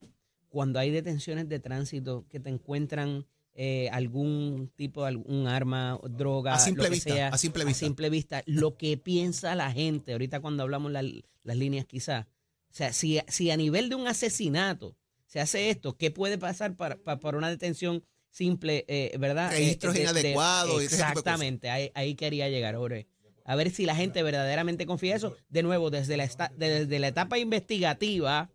cuando 0.51 0.77
hay 0.79 0.91
detenciones 0.91 1.49
de 1.49 1.59
tránsito 1.59 2.25
que 2.29 2.39
te 2.39 2.49
encuentran 2.49 3.25
eh, 3.53 3.89
algún 3.91 4.71
tipo 4.75 5.01
de 5.01 5.07
algún 5.09 5.47
arma, 5.47 5.99
droga, 6.09 6.53
A 6.53 6.59
simple 6.59 6.83
lo 6.83 6.89
que 6.89 6.93
vista, 6.95 7.13
sea, 7.13 7.27
a 7.29 7.37
simple 7.37 7.65
vista. 7.65 7.85
simple 7.85 8.09
vista, 8.09 8.43
lo 8.45 8.77
que 8.77 8.97
piensa 8.97 9.55
la 9.55 9.71
gente, 9.71 10.11
ahorita 10.13 10.39
cuando 10.41 10.63
hablamos 10.63 10.91
la- 10.91 11.01
las 11.01 11.57
líneas 11.57 11.85
quizás, 11.85 12.27
o 12.69 12.73
sea, 12.73 12.93
si, 12.93 13.19
si 13.27 13.49
a 13.51 13.57
nivel 13.57 13.89
de 13.89 13.95
un 13.95 14.07
asesinato 14.07 14.95
se 15.25 15.39
hace 15.39 15.69
esto, 15.69 15.97
¿qué 15.97 16.11
puede 16.11 16.37
pasar 16.37 16.75
para, 16.75 16.97
para, 16.97 17.19
para 17.19 17.37
una 17.37 17.49
detención 17.49 18.03
simple, 18.29 18.85
eh, 18.87 19.15
verdad? 19.19 19.51
Registros 19.51 19.95
Eh, 19.95 19.99
de- 19.99 20.05
de- 20.05 20.11
inadecuados. 20.11 20.83
Exactamente, 20.83 21.69
ahí, 21.69 21.91
ahí 21.93 22.15
quería 22.15 22.47
llegar, 22.49 22.75
Jorge. 22.75 23.07
A 23.43 23.55
ver 23.55 23.69
si 23.71 23.85
la 23.85 23.95
gente 23.95 24.21
verdaderamente 24.23 24.85
confía 24.85 25.15
eso. 25.15 25.35
De 25.49 25.63
nuevo, 25.63 25.89
desde 25.89 26.15
la, 26.15 26.23
esta- 26.23 26.51
desde 26.55 26.99
la 26.99 27.07
etapa 27.09 27.37
investigativa 27.37 28.49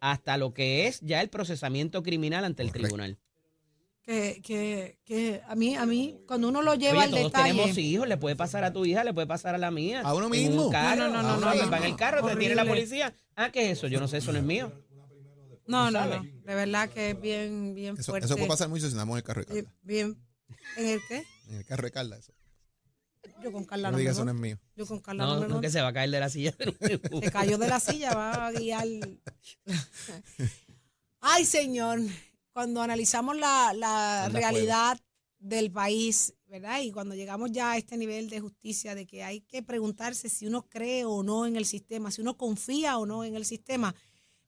hasta 0.00 0.36
lo 0.36 0.52
que 0.54 0.86
es 0.86 1.00
ya 1.00 1.20
el 1.20 1.28
procesamiento 1.28 2.02
criminal 2.02 2.44
ante 2.44 2.62
el 2.62 2.68
Correcto. 2.68 2.88
tribunal. 2.88 3.18
Que, 4.02 4.40
que, 4.40 4.98
que 5.04 5.42
a 5.48 5.56
mí, 5.56 5.74
a 5.74 5.84
mí, 5.84 6.20
cuando 6.28 6.48
uno 6.48 6.62
lo 6.62 6.74
lleva 6.76 6.98
Oye, 6.98 7.04
al 7.06 7.10
todos 7.10 7.24
detalle. 7.24 7.50
tenemos 7.52 7.76
hijos, 7.78 8.06
le 8.06 8.16
puede 8.16 8.36
pasar 8.36 8.62
a 8.62 8.72
tu 8.72 8.84
hija, 8.86 9.02
le 9.02 9.12
puede 9.12 9.26
pasar 9.26 9.56
a 9.56 9.58
la 9.58 9.72
mía. 9.72 10.02
A 10.02 10.14
uno 10.14 10.26
En 10.26 10.30
mismo. 10.30 10.66
un 10.66 10.70
carro, 10.72 11.08
No, 11.08 11.08
no, 11.08 11.22
no, 11.22 11.22
no, 11.22 11.40
no, 11.40 11.52
en 11.64 11.70
no. 11.70 11.76
el 11.84 11.96
carro, 11.96 12.24
te 12.24 12.36
tiene 12.36 12.54
la 12.54 12.64
policía. 12.64 13.12
Ah, 13.34 13.50
¿qué 13.50 13.70
es 13.70 13.78
eso? 13.78 13.88
Yo 13.88 13.98
no 13.98 14.06
sé, 14.06 14.18
eso 14.18 14.30
no 14.30 14.38
es 14.38 14.44
mío. 14.44 14.70
No, 15.66 15.90
no, 15.90 16.04
no. 16.06 16.22
De 16.22 16.54
verdad 16.54 16.88
que 16.88 17.10
es 17.10 17.20
bien, 17.20 17.74
bien 17.74 17.94
Eso, 17.98 18.12
fuerte. 18.12 18.26
eso 18.26 18.36
puede 18.36 18.46
pasar 18.48 18.68
mucho 18.68 18.86
si 18.86 18.92
andamos 18.92 19.14
en 19.14 19.16
el 19.18 19.22
carro 19.24 19.42
de 19.42 19.52
Bien, 19.52 19.64
Carla. 19.64 19.80
bien. 19.82 20.16
¿En 20.76 20.86
el 20.86 21.00
qué? 21.08 21.24
En 21.48 21.54
el 21.56 21.64
carro 21.64 21.82
de 21.82 21.90
Carla. 21.90 22.16
Eso. 22.16 22.32
Yo 23.42 23.52
con 23.52 23.64
Carla 23.64 23.88
No 23.88 23.92
no, 23.92 23.96
me 23.98 24.02
digas 24.02 24.16
eso 24.16 24.24
no 24.24 24.30
es 24.32 24.36
mío. 24.36 24.58
Yo 24.76 24.86
con 24.86 25.00
Carla 25.00 25.24
no, 25.26 25.40
No, 25.40 25.48
no 25.48 25.60
que 25.60 25.70
se 25.70 25.80
va 25.80 25.88
a 25.88 25.92
caer 25.92 26.10
de 26.10 26.20
la 26.20 26.28
silla. 26.30 26.54
Se 27.22 27.30
cayó 27.30 27.58
de 27.58 27.68
la 27.68 27.80
silla, 27.80 28.14
va 28.14 28.46
a 28.46 28.52
guiar. 28.52 28.86
Ay, 31.20 31.44
señor, 31.44 32.00
cuando 32.52 32.82
analizamos 32.82 33.36
la, 33.36 33.72
la 33.74 34.28
realidad 34.40 34.98
del 35.38 35.70
país, 35.70 36.34
¿verdad? 36.46 36.80
Y 36.82 36.92
cuando 36.92 37.14
llegamos 37.14 37.50
ya 37.52 37.72
a 37.72 37.76
este 37.76 37.96
nivel 37.96 38.28
de 38.30 38.40
justicia, 38.40 38.94
de 38.94 39.06
que 39.06 39.22
hay 39.22 39.40
que 39.42 39.62
preguntarse 39.62 40.28
si 40.28 40.46
uno 40.46 40.68
cree 40.68 41.04
o 41.04 41.22
no 41.22 41.46
en 41.46 41.56
el 41.56 41.66
sistema, 41.66 42.10
si 42.10 42.20
uno 42.22 42.36
confía 42.36 42.98
o 42.98 43.06
no 43.06 43.24
en 43.24 43.34
el 43.36 43.44
sistema, 43.44 43.94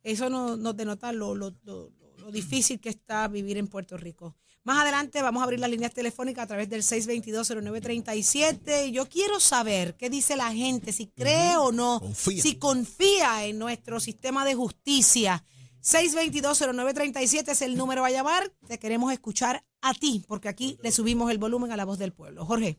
eso 0.03 0.31
no- 0.31 0.57
nos 0.57 0.77
denota 0.77 1.13
lo, 1.13 1.35
lo- 1.35 1.55
lo- 1.65 1.93
lo 2.19 2.31
difícil 2.33 2.81
que 2.81 2.89
está 2.89 3.29
vivir 3.29 3.59
en 3.59 3.69
Puerto 3.69 3.97
Rico. 3.97 4.37
Más 4.69 4.83
adelante 4.83 5.23
vamos 5.23 5.41
a 5.41 5.45
abrir 5.45 5.61
las 5.61 5.71
líneas 5.71 5.95
telefónicas 5.95 6.45
a 6.45 6.47
través 6.47 6.69
del 6.69 6.83
622-0937. 6.83 8.89
Y 8.89 8.93
Yo 8.93 9.09
quiero 9.09 9.41
saber 9.41 9.97
qué 9.97 10.11
dice 10.11 10.37
la 10.37 10.53
gente, 10.53 10.93
si 10.93 11.07
cree 11.07 11.57
o 11.57 11.73
no, 11.73 12.01
Confía. 12.01 12.43
si 12.43 12.57
confía 12.57 13.47
en 13.47 13.59
nuestro 13.59 13.99
sistema 13.99 14.45
de 14.45 14.55
justicia. 14.55 15.43
622-0937 15.83 17.49
es 17.49 17.63
el 17.63 17.79
número 17.79 18.05
a 18.05 18.11
llamar. 18.11 18.53
Te 18.67 18.79
queremos 18.79 19.11
escuchar 19.11 19.65
a 19.81 19.95
ti, 19.95 20.23
porque 20.29 20.51
aquí 20.51 20.79
le 20.83 20.93
subimos 20.93 21.31
el 21.31 21.39
volumen 21.39 21.73
a 21.73 21.77
la 21.79 21.87
voz 21.87 21.99
del 21.99 22.13
pueblo. 22.13 22.45
Jorge. 22.45 22.79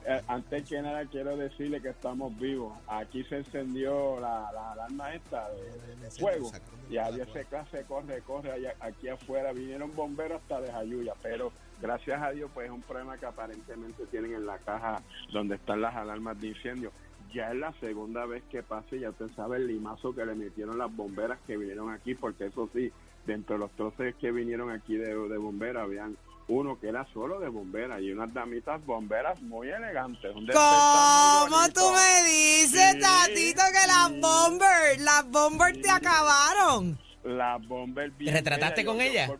eh, 0.05 0.21
antes 0.27 0.63
que 0.67 0.81
nada 0.81 1.05
quiero 1.05 1.35
decirle 1.37 1.81
que 1.81 1.89
estamos 1.89 2.37
vivos. 2.39 2.77
Aquí 2.87 3.23
se 3.25 3.37
encendió 3.37 4.19
la, 4.19 4.49
la 4.53 4.71
alarma 4.73 5.13
esta 5.13 5.49
de, 5.49 5.95
de 5.97 6.11
fuego 6.11 6.51
y 6.89 6.97
había 6.97 7.23
ese 7.23 7.45
clase, 7.45 7.83
corre, 7.87 8.21
corre 8.21 8.51
allá- 8.51 8.75
aquí 8.79 9.09
afuera. 9.09 9.51
Vinieron 9.51 9.93
bomberos 9.95 10.41
hasta 10.41 10.61
de 10.61 10.71
Jayuya, 10.71 11.13
pero 11.21 11.51
gracias 11.81 12.21
a 12.21 12.31
Dios 12.31 12.49
pues 12.53 12.67
es 12.67 12.71
un 12.71 12.81
problema 12.81 13.17
que 13.17 13.25
aparentemente 13.25 14.05
tienen 14.07 14.33
en 14.33 14.45
la 14.45 14.57
caja 14.59 15.01
donde 15.31 15.55
están 15.55 15.81
las 15.81 15.95
alarmas 15.95 16.39
de 16.39 16.47
incendio. 16.47 16.91
Ya 17.33 17.51
es 17.51 17.57
la 17.57 17.73
segunda 17.81 18.25
vez 18.25 18.41
que 18.49 18.63
pasa 18.63 18.95
y 18.95 19.01
ya 19.01 19.09
usted 19.09 19.27
sabe 19.35 19.57
el 19.57 19.67
limazo 19.67 20.15
que 20.15 20.25
le 20.25 20.33
metieron 20.33 20.77
las 20.77 20.95
bomberas 20.95 21.37
que 21.45 21.57
vinieron 21.57 21.91
aquí, 21.91 22.15
porque 22.15 22.45
eso 22.45 22.69
sí, 22.73 22.89
dentro 23.27 23.55
de 23.55 23.59
los 23.59 23.71
troces 23.73 24.15
que 24.15 24.31
vinieron 24.31 24.71
aquí 24.71 24.95
de, 24.95 25.13
de 25.13 25.37
bomberas, 25.37 25.83
habían 25.83 26.17
uno 26.47 26.79
que 26.79 26.87
era 26.87 27.05
solo 27.13 27.39
de 27.39 27.49
bomberas 27.49 28.01
y 28.01 28.09
unas 28.11 28.33
damitas 28.33 28.83
bomberas 28.85 29.39
muy 29.41 29.67
elegantes. 29.67 30.33
un 30.33 30.47
¿Cómo 30.47 31.67
tú 31.73 31.81
me 31.91 32.29
dices, 32.29 32.93
Sí, 32.93 32.99
Tatito, 33.01 33.61
que 33.73 33.87
las 33.87 34.07
sí. 34.07 34.19
bombers, 34.21 35.01
las 35.01 35.29
bombers 35.29 35.81
te 35.81 35.89
acabaron? 35.91 36.97
Las 37.23 37.67
bombers 37.67 38.17
bien 38.17 38.31
¿Te 38.33 38.39
retrataste 38.39 38.85
con 38.85 38.95
yo- 38.97 39.03
yo 39.03 39.09
ella? 39.11 39.27
por- 39.27 39.39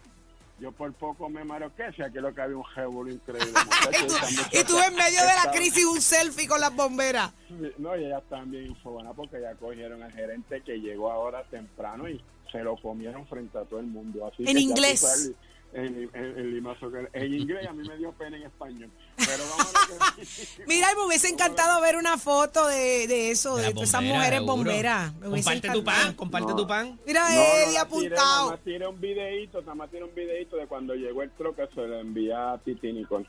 Yo 0.60 0.72
por 0.72 0.92
poco 0.94 1.30
me 1.30 1.44
maroqué, 1.44 1.84
si 1.96 2.02
aquí 2.02 2.18
lo 2.18 2.34
que 2.34 2.42
había 2.42 2.58
un 2.58 2.66
jebulo 2.66 3.12
increíble. 3.12 3.54
Y 4.52 4.64
tú 4.64 4.80
en 4.80 4.96
medio 4.96 5.22
de 5.22 5.46
la 5.46 5.52
crisis 5.52 5.86
un 5.86 6.02
selfie 6.02 6.48
con 6.48 6.60
las 6.60 6.76
bomberas. 6.76 7.32
No, 7.78 7.96
y 7.96 8.06
ellas 8.06 8.24
están 8.24 8.50
bien 8.50 8.66
infobadas 8.66 9.14
porque 9.16 9.40
ya 9.40 9.54
cogieron 9.54 10.02
al 10.02 10.12
gerente 10.12 10.62
que 10.62 10.80
llegó 10.80 11.12
ahora 11.12 11.44
temprano 11.52 12.10
y 12.10 12.20
se 12.52 12.60
lo 12.64 12.76
comieron 12.78 13.26
frente 13.28 13.58
a 13.58 13.64
todo 13.64 13.80
el 13.80 13.88
mundo. 13.88 14.26
Así 14.28 14.44
En 14.48 14.56
que 14.56 14.62
inglés. 14.62 15.34
El, 15.74 16.10
el- 16.14 16.38
el 16.38 16.54
limazo 16.56 16.90
que- 16.90 17.10
en 17.12 17.34
inglés 17.34 17.68
a 17.68 17.74
mí 17.74 17.86
me 17.88 17.98
dio 17.98 18.12
pena 18.14 18.38
en 18.38 18.44
español. 18.44 18.90
Pero 19.18 19.44
vamos 19.50 19.74
a 19.76 20.16
que- 20.16 20.64
Mira, 20.68 20.88
y 20.92 20.96
me 20.96 21.06
hubiese 21.06 21.28
encantado 21.28 21.82
ver 21.82 21.98
una 21.98 22.18
foto 22.18 22.66
de, 22.68 23.06
de 23.08 23.32
eso, 23.32 23.58
de, 23.58 23.74
esas 23.82 24.02
mujeres 24.02 24.40
seguro. 24.40 24.54
bomberas. 24.56 25.14
Me 25.16 25.30
Comparte 25.30 25.70
tu 25.70 25.84
pan, 25.84 26.14
comparte 26.14 26.50
No. 26.52 26.56
tu 26.56 26.66
pan. 26.68 26.98
Mira, 27.06 27.30
No, 27.30 27.42
Eddie 27.42 27.78
apuntado. 27.80 28.16
nada 28.46 28.52
más 28.52 28.60
tiré 28.64 28.88
un 28.88 29.00
videíto, 29.02 29.60
nada 29.62 29.76
más 29.76 29.92
tiré 29.92 30.04
un 30.06 30.16
videíto 30.16 30.56
de 30.56 30.68
cuando 30.68 30.96
llegó 30.96 31.22
el 31.22 31.32
troque, 31.32 31.68
se 31.76 31.82
lo 31.86 32.00
envié 32.00 32.34
a 32.34 32.58
Titi 32.64 32.94
Nicole. 32.94 33.28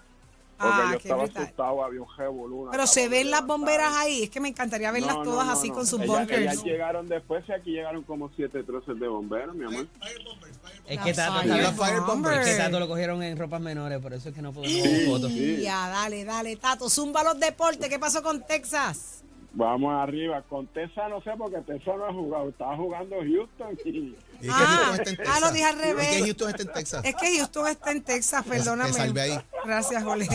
Porque 0.59 0.75
Ah, 0.77 0.89
yo 0.91 0.97
estaba 0.99 1.23
brutal. 1.23 1.43
asustado, 1.45 1.85
había 1.85 2.03
un 2.03 2.09
revolú. 2.17 2.69
Pero 2.73 2.87
se 2.89 3.09
ven 3.09 3.31
las 3.31 3.47
bomberas 3.47 3.93
ahí. 3.95 4.25
Es 4.25 4.31
que 4.31 4.41
me 4.41 4.49
encantaría 4.49 4.91
verlas 4.91 5.15
No, 5.19 5.23
todas 5.23 5.47
no, 5.47 5.53
así 5.53 5.69
no. 5.69 5.75
con 5.77 5.87
sus 5.87 6.01
Ellas- 6.01 6.19
bunkers. 6.19 6.41
Ellas 6.43 6.65
llegaron 6.65 7.09
después 7.09 7.45
y 7.49 7.53
aquí 7.53 7.71
llegaron 7.71 8.03
como 8.03 8.29
siete 8.35 8.65
troces 8.65 8.99
de 8.99 9.07
bomberos, 9.07 9.55
mi 9.55 9.65
amor. 9.67 9.87
Es 10.87 10.99
que 11.01 11.15
Tato, 11.15 11.41
Fire 11.43 11.73
Fire 11.77 12.41
es 12.41 12.47
que. 12.49 12.57
Tato 12.57 12.81
lo 12.81 12.89
cogieron 12.89 13.23
en 13.23 13.39
ropas 13.39 13.61
menores, 13.61 14.01
por 14.01 14.13
eso 14.13 14.31
es 14.31 14.35
que 14.35 14.43
no 14.43 14.53
podemos 14.53 14.83
ver 14.83 15.07
fotos. 15.07 15.33
Ya, 15.33 15.89
dale, 15.89 16.25
dale, 16.25 16.57
Tato. 16.57 16.91
Zumba 16.91 17.23
los 17.23 17.39
deportes. 17.39 17.89
¿Qué 17.89 17.99
pasó 18.01 18.23
con 18.23 18.45
Texas? 18.45 19.18
Vamos 19.53 19.93
arriba. 19.95 20.43
Con 20.43 20.67
Tessa 20.69 21.09
no 21.09 21.21
sé 21.23 21.31
porque 21.37 21.59
Tessa 21.63 21.97
no 21.97 22.07
ha 22.07 22.13
jugado. 22.13 22.49
Estaba 22.51 22.77
jugando 22.77 23.17
Houston 23.17 23.79
y... 23.85 23.91
¿Y 23.91 24.15
es 24.41 24.47
que 24.47 24.51
Ah, 24.53 24.85
Houston 24.95 25.01
está 25.09 25.23
en 25.25 25.29
ah, 25.31 25.41
lo 25.41 25.51
dije 25.53 25.65
al 25.65 25.75
¿Y 25.75 25.79
es 25.79 25.83
que 25.83 25.93
revés. 25.95 26.25
Houston 26.25 26.49
está 26.51 26.63
en 26.63 26.73
Texas? 26.73 27.05
Es 27.05 27.15
que 27.17 27.37
Houston 27.39 27.67
está 27.67 27.91
en 27.91 28.03
Texas, 28.03 28.45
perdóname. 28.47 28.91
te 28.91 28.97
salvé 28.97 29.21
ahí. 29.21 29.39
Gracias, 29.65 30.05
Jorge. 30.05 30.29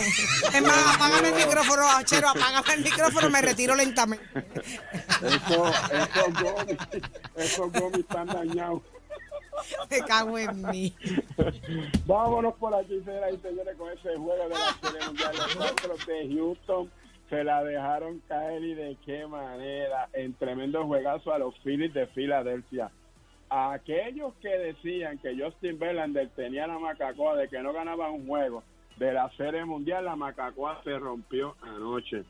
Es 0.52 0.62
más, 0.62 0.94
apágame 0.96 1.28
el 1.28 1.34
micrófono, 1.46 1.82
Achero, 1.88 2.28
apágame 2.28 2.74
el 2.74 2.84
micrófono, 2.84 3.30
me 3.30 3.40
retiro 3.40 3.74
lentamente. 3.74 4.24
Eso, 5.22 5.68
esos 5.68 6.42
gomis, 6.42 6.78
esos 7.36 7.72
gomis 7.72 8.00
están 8.00 8.26
dañados. 8.26 8.82
Me 9.88 10.00
cago 10.00 10.36
en 10.36 10.62
mí. 10.68 10.94
Vámonos 12.06 12.54
por 12.56 12.74
aquí, 12.74 13.00
señoras 13.04 13.32
y 13.34 13.38
señores, 13.38 13.76
con 13.78 13.90
ese 13.90 14.16
juego 14.16 14.42
de 14.42 14.48
la 14.48 14.76
Serie 14.82 15.06
Mundial. 15.06 15.32
De 16.06 16.34
Houston 16.36 16.90
se 17.28 17.44
la 17.44 17.64
dejaron 17.64 18.20
caer 18.28 18.62
y 18.62 18.74
de 18.74 18.96
qué 19.04 19.26
manera. 19.26 20.08
En 20.12 20.34
tremendo 20.34 20.84
juegazo 20.86 21.32
a 21.32 21.38
los 21.38 21.58
Phillies 21.60 21.94
de 21.94 22.06
Filadelfia. 22.08 22.90
A 23.48 23.72
aquellos 23.72 24.34
que 24.36 24.48
decían 24.48 25.18
que 25.18 25.36
Justin 25.38 25.78
Verlander 25.78 26.28
tenía 26.30 26.66
la 26.66 26.78
macacoa 26.78 27.36
de 27.36 27.48
que 27.48 27.60
no 27.60 27.72
ganaba 27.72 28.10
un 28.10 28.26
juego 28.26 28.62
de 28.96 29.12
la 29.12 29.30
Serie 29.36 29.64
Mundial, 29.64 30.04
la 30.04 30.16
macacoa 30.16 30.80
se 30.84 30.98
rompió 30.98 31.56
anoche. 31.62 32.24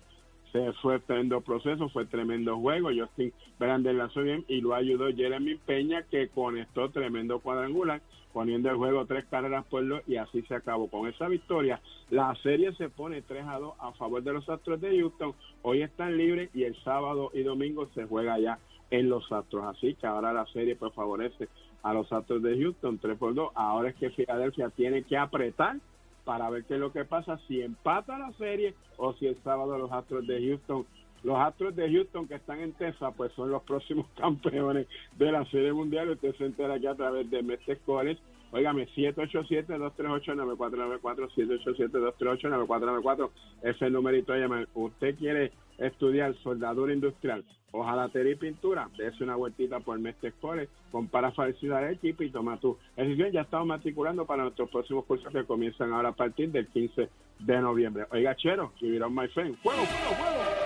Se 0.52 0.72
fue 0.74 1.00
tremendo 1.00 1.40
proceso, 1.40 1.88
fue 1.88 2.06
tremendo 2.06 2.56
juego. 2.58 2.90
Justin 2.96 3.32
Verlander 3.58 3.94
lanzó 3.94 4.22
bien 4.22 4.44
y 4.48 4.60
lo 4.60 4.74
ayudó 4.74 5.12
Jeremy 5.12 5.56
Peña, 5.56 6.02
que 6.10 6.28
conectó 6.28 6.90
tremendo 6.90 7.40
cuadrangular, 7.40 8.00
poniendo 8.34 8.68
el 8.68 8.76
juego 8.76 9.06
tres 9.06 9.24
carreras 9.30 9.64
por 9.66 9.86
dos 9.86 10.02
y 10.08 10.16
así 10.16 10.42
se 10.42 10.56
acabó. 10.56 10.90
Con 10.90 11.08
esa 11.08 11.28
victoria, 11.28 11.80
la 12.10 12.34
serie 12.42 12.74
se 12.74 12.90
pone 12.90 13.22
3 13.22 13.44
a 13.46 13.60
2 13.60 13.74
a 13.78 13.92
favor 13.92 14.22
de 14.22 14.32
los 14.32 14.46
Astros 14.48 14.80
de 14.80 14.98
Houston. 14.98 15.32
Hoy 15.62 15.82
están 15.82 16.16
libres 16.16 16.50
y 16.52 16.64
el 16.64 16.74
sábado 16.82 17.30
y 17.32 17.44
domingo 17.44 17.88
se 17.94 18.04
juega 18.06 18.38
ya 18.40 18.58
en 18.90 19.08
los 19.08 19.30
Astros. 19.30 19.64
Así 19.64 19.94
que 19.94 20.08
ahora 20.08 20.32
la 20.32 20.46
serie 20.46 20.74
pues 20.74 20.92
favorece 20.94 21.48
a 21.84 21.94
los 21.94 22.12
Astros 22.12 22.42
de 22.42 22.58
Houston 22.58 22.98
3 22.98 23.16
por 23.16 23.34
2. 23.34 23.52
Ahora 23.54 23.90
es 23.90 23.94
que 23.94 24.10
Filadelfia 24.10 24.68
tiene 24.70 25.04
que 25.04 25.16
apretar 25.16 25.76
para 26.24 26.50
ver 26.50 26.64
qué 26.64 26.74
es 26.74 26.80
lo 26.80 26.92
que 26.92 27.04
pasa, 27.04 27.38
si 27.46 27.62
empata 27.62 28.18
la 28.18 28.32
serie 28.32 28.74
o 28.96 29.12
si 29.12 29.26
el 29.26 29.40
sábado 29.44 29.78
los 29.78 29.92
Astros 29.92 30.26
de 30.26 30.44
Houston, 30.44 30.84
los 31.24 31.36
Astros 31.38 31.74
de 31.74 31.90
Houston 31.90 32.28
que 32.28 32.36
están 32.36 32.60
en 32.60 32.74
Texas, 32.74 33.12
pues 33.16 33.32
son 33.32 33.50
los 33.50 33.62
próximos 33.62 34.06
campeones 34.16 34.86
de 35.18 35.32
la 35.32 35.44
Serie 35.46 35.72
Mundial. 35.72 36.10
Usted 36.10 36.36
se 36.36 36.44
entera 36.44 36.74
aquí 36.74 36.86
a 36.86 36.94
través 36.94 37.28
de 37.30 37.42
Mestre 37.42 37.78
College. 37.84 38.20
Óigame, 38.52 38.86
787-238-9494, 38.94 41.28
787-238-9494, 41.34 43.30
ese 43.62 43.86
es 43.86 43.92
numerito 43.92 44.36
llamar. 44.36 44.68
Usted 44.74 45.16
quiere 45.16 45.50
estudiar 45.78 46.36
soldadura 46.36 46.92
industrial, 46.92 47.44
hojalatería 47.72 48.34
y 48.34 48.36
pintura, 48.36 48.88
dése 48.96 49.24
una 49.24 49.34
vueltita 49.34 49.80
por 49.80 49.98
Mestre 49.98 50.32
College, 50.40 50.68
compara 50.92 51.32
facilidad 51.32 51.80
del 51.80 51.94
equipo 51.94 52.22
y 52.22 52.30
toma 52.30 52.60
tu 52.60 52.78
decisión. 52.96 53.32
Ya 53.32 53.40
estamos 53.40 53.66
matriculando 53.66 54.24
para 54.24 54.44
nuestros 54.44 54.70
próximos 54.70 55.04
cursos 55.04 55.32
que 55.32 55.42
comienzan 55.42 55.92
ahora 55.92 56.10
a 56.10 56.12
partir 56.12 56.52
del 56.52 56.68
15 56.68 57.08
de 57.40 57.60
noviembre. 57.60 58.06
Oiga, 58.12 58.36
Chero, 58.36 58.72
give 58.78 58.94
it 58.94 59.02
on 59.02 59.12
my 59.12 59.26
friend. 59.26 59.56
¡Fuego, 59.56 59.84
fuego, 59.84 60.14
fuego! 60.14 60.63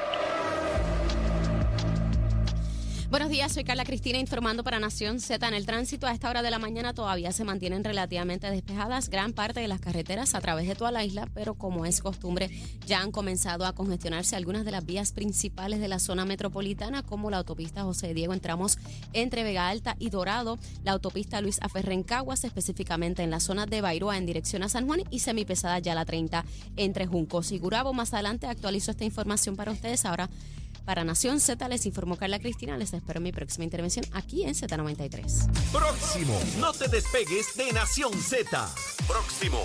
Buenos 3.11 3.31
días, 3.31 3.53
soy 3.53 3.65
Carla 3.65 3.87
Cristina 3.87 4.19
informando 4.19 4.63
para 4.63 4.79
Nación 4.81 5.19
Z. 5.19 5.49
En 5.49 5.55
el 5.55 5.65
tránsito 5.65 6.07
a 6.07 6.13
esta 6.13 6.29
hora 6.29 6.43
de 6.43 6.51
la 6.51 6.59
mañana 6.59 6.93
todavía 6.93 7.33
se 7.33 7.43
mantienen 7.43 7.83
relativamente 7.83 8.51
despejadas 8.51 9.09
gran 9.09 9.33
parte 9.33 9.61
de 9.61 9.67
las 9.67 9.81
carreteras 9.81 10.35
a 10.35 10.43
través 10.43 10.69
de 10.69 10.75
toda 10.75 10.91
la 10.91 11.07
isla, 11.07 11.27
pero 11.33 11.55
como 11.55 11.87
es 11.87 12.03
costumbre, 12.03 12.51
ya 12.87 13.01
han 13.01 13.11
comenzado 13.11 13.65
a 13.65 13.73
congestionarse 13.73 14.37
algunas 14.37 14.67
de 14.67 14.73
las 14.73 14.85
vías 14.85 15.13
principales 15.13 15.81
de 15.81 15.89
la 15.89 16.01
zona 16.01 16.27
metropolitana, 16.27 17.03
como 17.03 17.31
la 17.31 17.39
autopista 17.39 17.83
José 17.83 18.13
Diego 18.13 18.35
en 18.35 18.41
tramos 18.41 18.77
entre 19.15 19.43
Vega 19.43 19.69
Alta 19.69 19.97
y 19.99 20.11
Dorado, 20.11 20.59
la 20.85 20.93
autopista 20.93 21.41
Luis 21.41 21.61
Aferrencaguas, 21.63 22.45
específicamente 22.45 23.23
en 23.23 23.31
la 23.31 23.41
zona 23.41 23.65
de 23.65 23.81
Bairoa 23.81 24.19
en 24.19 24.27
dirección 24.27 24.63
a 24.65 24.69
San 24.69 24.87
Juan 24.87 25.01
y 25.11 25.21
semipesada 25.21 25.79
ya 25.79 25.95
la 25.95 26.05
30 26.05 26.45
entre 26.77 27.07
Juncos 27.07 27.53
y 27.53 27.59
Gurabo. 27.59 27.95
Más 27.95 28.13
adelante 28.13 28.49
actualizo 28.49 28.91
esta 28.91 29.07
información 29.07 29.57
para 29.57 29.73
ustedes. 29.73 30.05
Ahora 30.05 30.29
para 30.89 31.05
Nación 31.05 31.39
Z 31.39 31.69
les 31.69 31.85
informó 31.85 32.17
Carla 32.17 32.39
Cristina. 32.39 32.79
Les 32.79 32.95
espero 32.95 33.19
en 33.19 33.25
mi 33.25 33.31
próxima 33.31 33.65
intervención 33.65 34.07
aquí 34.13 34.45
en 34.45 34.55
Z93. 34.55 35.71
Próximo. 35.71 36.41
No 36.59 36.73
te 36.73 36.89
despegues 36.89 37.55
de 37.57 37.71
Nación 37.75 38.11
Z. 38.15 38.73
Próximo. 39.07 39.63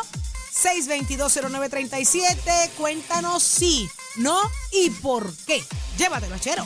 6220937, 0.53 2.69
cuéntanos 2.77 3.43
sí, 3.43 3.89
no 4.15 4.39
y 4.71 4.89
por 4.89 5.35
qué. 5.45 5.61
Llévatelo, 5.97 6.37
chero. 6.37 6.65